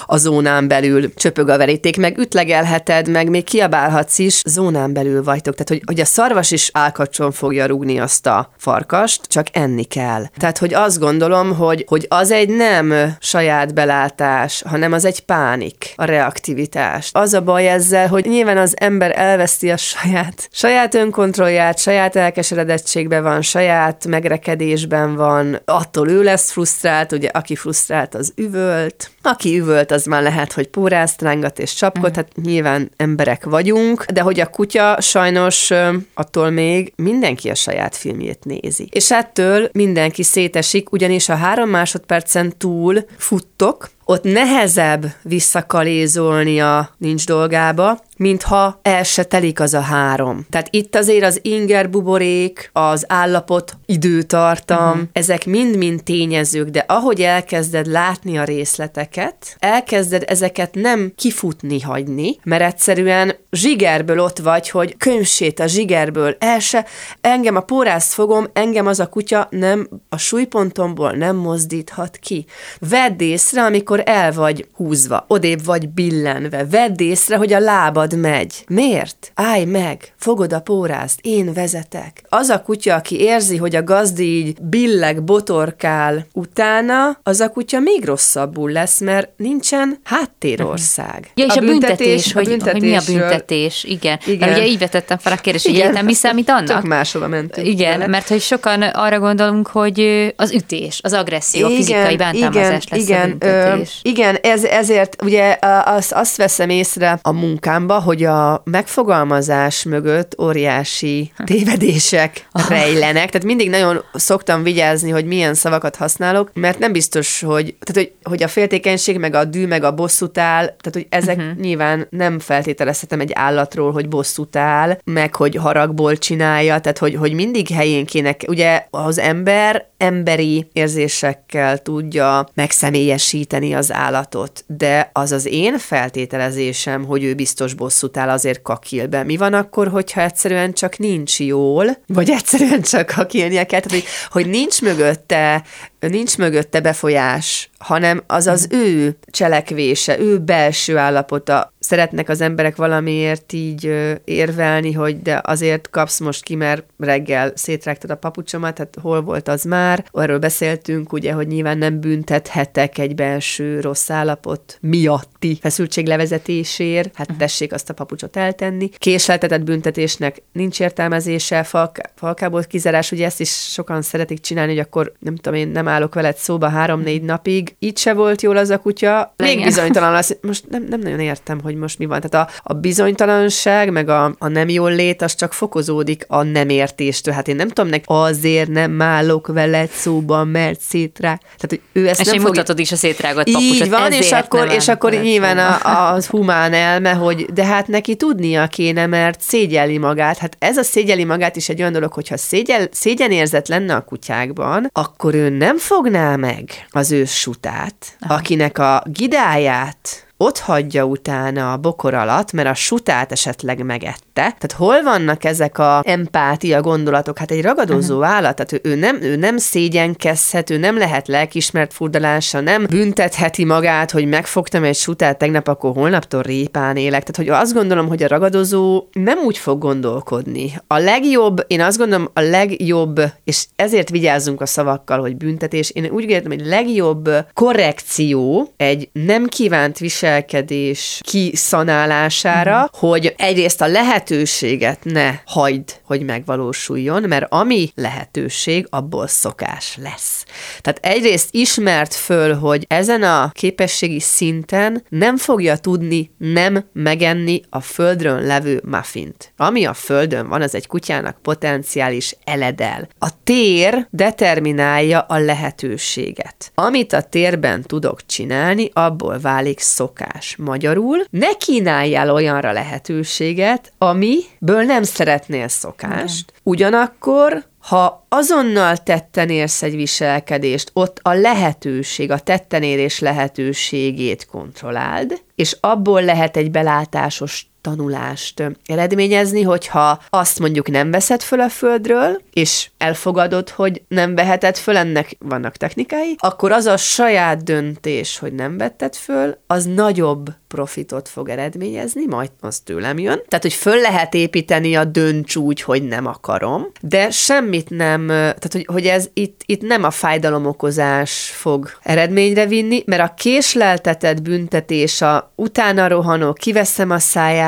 [0.05, 5.53] a zónán belül csöpög a veríték, meg ütlegelheted, meg még kiabálhatsz is, zónán belül vagytok.
[5.53, 10.25] Tehát, hogy, hogy a szarvas is álkacson fogja rúgni azt a farkast, csak enni kell.
[10.37, 15.93] Tehát, hogy azt gondolom, hogy, hogy az egy nem saját belátás, hanem az egy pánik,
[15.95, 17.09] a reaktivitás.
[17.13, 22.15] Az a baj ezzel, hogy nyilván az ember elveszti a saját, saját önkontrollját, saját, saját
[22.15, 29.59] elkeseredettségben van, saját megrekedésben van, attól ő lesz frusztrált, ugye aki frusztrált, az üvölt, aki
[29.59, 32.13] üvölt, az már lehet, hogy pórázt rángat és csapkot, mm.
[32.13, 35.71] hát nyilván emberek vagyunk, de hogy a kutya sajnos
[36.13, 38.87] attól még mindenki a saját filmjét nézi.
[38.91, 47.25] És ettől mindenki szétesik, ugyanis a három másodpercen túl futtok, ott nehezebb visszakalézolni a nincs
[47.25, 50.45] dolgába, mintha el se telik az a három.
[50.49, 55.07] Tehát itt azért az inger buborék, az állapot, időtartam, uh-huh.
[55.11, 59.16] ezek mind-mind tényezők, de ahogy elkezded látni a részleteket,
[59.59, 66.59] elkezded ezeket nem kifutni hagyni, mert egyszerűen zsigerből ott vagy, hogy könyvsét a zsigerből, el
[66.59, 66.85] se,
[67.21, 72.45] engem a pórázt fogom, engem az a kutya nem, a súlypontomból nem mozdíthat ki.
[72.89, 78.63] Vedd észre, amikor el vagy húzva, odébb vagy billenve, vedd észre, hogy a lábad megy.
[78.67, 79.31] Miért?
[79.35, 82.23] Állj meg, fogod a pórázt, én vezetek.
[82.29, 87.79] Az a kutya, aki érzi, hogy a gazdi így billeg, botorkál utána, az a kutya
[87.79, 91.31] még rosszabbul lesz, mert nincsen háttérország.
[91.35, 94.19] Ja, és a, a büntetés, büntetés, hogy, a büntetés, hogy mi a büntetés, igen.
[94.25, 94.49] igen.
[94.49, 96.65] Mert ugye így vetettem fel a kérdést, hogy egyetem mi számít annak?
[96.65, 97.67] Tök máshova mentünk.
[97.67, 98.07] Igen, vele.
[98.07, 102.97] mert hogy sokan arra gondolunk, hogy az ütés, az agresszió, igen, a fizikai bántalmazás igen,
[102.97, 103.99] lesz igen, a büntetés.
[104.03, 110.35] Ö, igen, ez, ezért ugye azt, azt veszem észre a munkámba, hogy a megfogalmazás mögött
[110.41, 113.29] óriási tévedések rejlenek.
[113.29, 118.11] Tehát mindig nagyon szoktam vigyázni, hogy milyen szavakat használok, mert nem biztos, hogy, tehát, hogy,
[118.23, 118.47] hogy a
[118.87, 121.59] féltékenység, meg a dű, meg a bosszút áll, tehát hogy ezek uh-huh.
[121.59, 127.33] nyilván nem feltételezhetem egy állatról, hogy bosszút áll, meg hogy haragból csinálja, tehát hogy, hogy
[127.33, 135.45] mindig helyén kéne, ugye az ember emberi érzésekkel tudja megszemélyesíteni az állatot, de az az
[135.45, 139.23] én feltételezésem, hogy ő biztos bosszút áll, azért kakil be.
[139.23, 144.05] Mi van akkor, hogyha egyszerűen csak nincs jól, vagy egyszerűen csak kakilnia kell, tehát, hogy,
[144.29, 145.63] hogy nincs mögötte
[145.99, 151.73] nincs mögötte befolyás, hanem az az ő cselekvése, ő belső állapota.
[151.87, 158.09] Szeretnek az emberek valamiért így érvelni, hogy de azért kapsz most ki, mert reggel szétrágtad
[158.09, 160.05] a papucsomat, tehát hol volt az már.
[160.11, 167.27] Arról beszéltünk, ugye, hogy nyilván nem büntethetek egy belső rossz állapot miatti feszültség levezetésért, hát
[167.27, 167.37] mhm.
[167.37, 168.89] tessék azt a papucsot eltenni.
[168.89, 175.13] Késleltetett büntetésnek nincs értelmezése, falk, falkából kizárás, ugye ezt is sokan szeretik csinálni, hogy akkor
[175.19, 178.79] nem tudom én, nem állok veled szóba három-négy napig, így se volt jól az a
[178.79, 180.37] kutya, még bizonytalan lesz.
[180.41, 182.21] Most nem, nem nagyon értem, hogy most mi van.
[182.21, 186.69] Tehát a, a bizonytalanság, meg a, a nem jól lét, az csak fokozódik a nem
[186.69, 187.33] értéstől.
[187.33, 191.35] Hát én nem tudom nek, azért nem állok veled szóba, mert szétrá.
[191.35, 192.47] Tehát, hogy ő ezt és nem fog...
[192.47, 193.85] mutatod is a szétrágott papucsot.
[193.85, 198.15] Így van, és akkor, és akkor nyilván a, az humán elme, hogy de hát neki
[198.15, 200.37] tudnia kéne, mert szégyeli magát.
[200.37, 204.89] Hát ez a szégyeli magát is egy olyan dolog, hogyha szégyel, szégyenérzet lenne a kutyákban,
[204.91, 208.33] akkor ő nem fogná meg az ős sutát, Aha.
[208.33, 214.21] akinek a gidáját ott hagyja utána a bokor alatt, mert a sutát esetleg megette.
[214.33, 217.37] Tehát hol vannak ezek a empátia gondolatok?
[217.37, 218.33] Hát egy ragadozó uh-huh.
[218.33, 223.65] állat, tehát ő, ő, nem, ő nem szégyenkezhet, ő nem lehet lelkismert furdalása, nem büntetheti
[223.65, 227.23] magát, hogy megfogtam egy sutát tegnap, akkor holnaptól répán élek.
[227.23, 230.73] Tehát, hogy azt gondolom, hogy a ragadozó nem úgy fog gondolkodni.
[230.87, 236.03] A legjobb, én azt gondolom, a legjobb, és ezért vigyázzunk a szavakkal, hogy büntetés, én
[236.03, 242.99] úgy gondolom, hogy legjobb korrekció egy nem kívánt visel viselkedés kiszanálására, mm.
[242.99, 250.45] hogy egyrészt a lehetőséget ne hagyd, hogy megvalósuljon, mert ami lehetőség, abból szokás lesz.
[250.81, 257.81] Tehát egyrészt ismert föl, hogy ezen a képességi szinten nem fogja tudni nem megenni a
[257.81, 259.53] földrön levő muffint.
[259.57, 263.07] Ami a földön van, az egy kutyának potenciális eledel.
[263.19, 266.71] A tér determinálja a lehetőséget.
[266.75, 270.55] Amit a térben tudok csinálni, abból válik szok szokás.
[270.55, 279.95] Magyarul ne kínáljál olyanra lehetőséget, amiből nem szeretnél szokást, ugyanakkor ha azonnal tetten érsz egy
[279.95, 289.61] viselkedést, ott a lehetőség, a tettenérés lehetőségét kontrolláld, és abból lehet egy belátásos tanulást eredményezni,
[289.61, 295.35] hogyha azt mondjuk nem veszed föl a földről, és elfogadod, hogy nem veheted föl, ennek
[295.39, 301.49] vannak technikái, akkor az a saját döntés, hogy nem vetted föl, az nagyobb profitot fog
[301.49, 303.41] eredményezni, majd az tőlem jön.
[303.47, 308.71] Tehát, hogy föl lehet építeni a dönts úgy, hogy nem akarom, de semmit nem, tehát,
[308.71, 315.21] hogy, hogy ez itt, itt nem a fájdalomokozás fog eredményre vinni, mert a késleltetett büntetés,
[315.21, 317.19] a utána rohanok, kiveszem a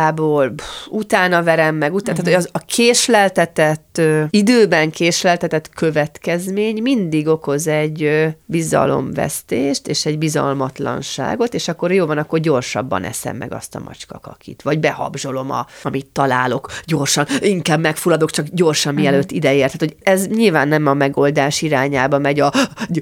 [0.10, 2.34] szájából, pff, utána verem meg, utána, uh-huh.
[2.34, 11.54] tehát, hogy az a késleltetett, időben késleltetett következmény mindig okoz egy bizalomvesztést és egy bizalmatlanságot,
[11.54, 12.58] és akkor jó van, akkor gyorsabb
[12.90, 18.32] gyorsabban eszem meg azt a macska kakit, vagy behabzsolom, a, amit találok, gyorsan, inkább megfulladok,
[18.32, 19.02] csak gyorsan, mhm.
[19.02, 19.78] mielőtt ideért.
[19.78, 22.54] Tehát, hogy ez nyilván nem a megoldás irányába megy a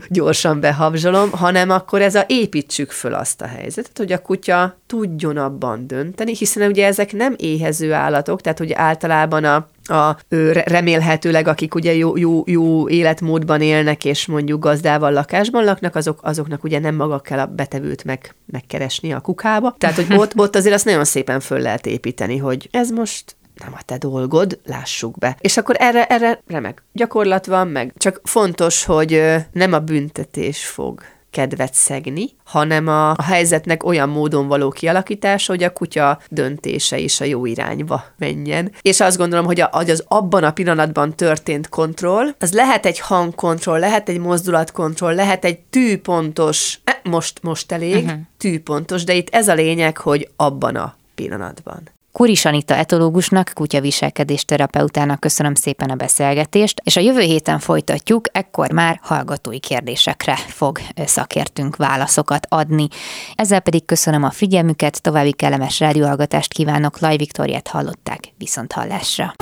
[0.10, 5.38] gyorsan behabzsolom, hanem akkor ez a építsük föl azt a helyzetet, hogy a kutya tudjon
[5.38, 10.18] abban dönteni, hiszen ugye ezek nem éhező állatok, tehát hogy általában a a,
[10.66, 16.64] remélhetőleg, akik ugye jó, jó, jó életmódban élnek, és mondjuk gazdával lakásban laknak, azok, azoknak
[16.64, 19.76] ugye nem maga kell a betevőt meg, megkeresni a kukába.
[19.78, 23.74] Tehát, hogy ott, ott azért azt nagyon szépen föl lehet építeni, hogy ez most nem
[23.74, 25.38] a te dolgod, lássuk be.
[25.40, 31.02] És akkor erre, erre remek gyakorlat van, meg csak fontos, hogy nem a büntetés fog
[31.32, 37.22] kedvet szegni, hanem a, a helyzetnek olyan módon való kialakítása, hogy a kutya döntése is
[37.22, 38.72] a jó irányba menjen.
[38.82, 43.00] És azt gondolom, hogy, a, hogy az abban a pillanatban történt kontroll, az lehet egy
[43.00, 48.20] hangkontroll, lehet egy mozdulatkontroll, lehet egy tűpontos, eh, most, most elég, uh-huh.
[48.38, 51.96] tűpontos, de itt ez a lényeg, hogy abban a pillanatban.
[52.18, 58.72] Kuris Anita etológusnak, kutyaviselkedés terapeutának köszönöm szépen a beszélgetést, és a jövő héten folytatjuk, ekkor
[58.72, 62.88] már hallgatói kérdésekre fog szakértünk válaszokat adni.
[63.36, 69.34] Ezzel pedig köszönöm a figyelmüket, további kellemes rádióhallgatást kívánok, Laj Viktoriát hallották, viszont hallásra.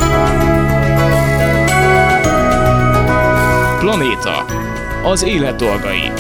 [3.80, 4.45] Planéta.
[5.03, 6.11] Az élet dolgai.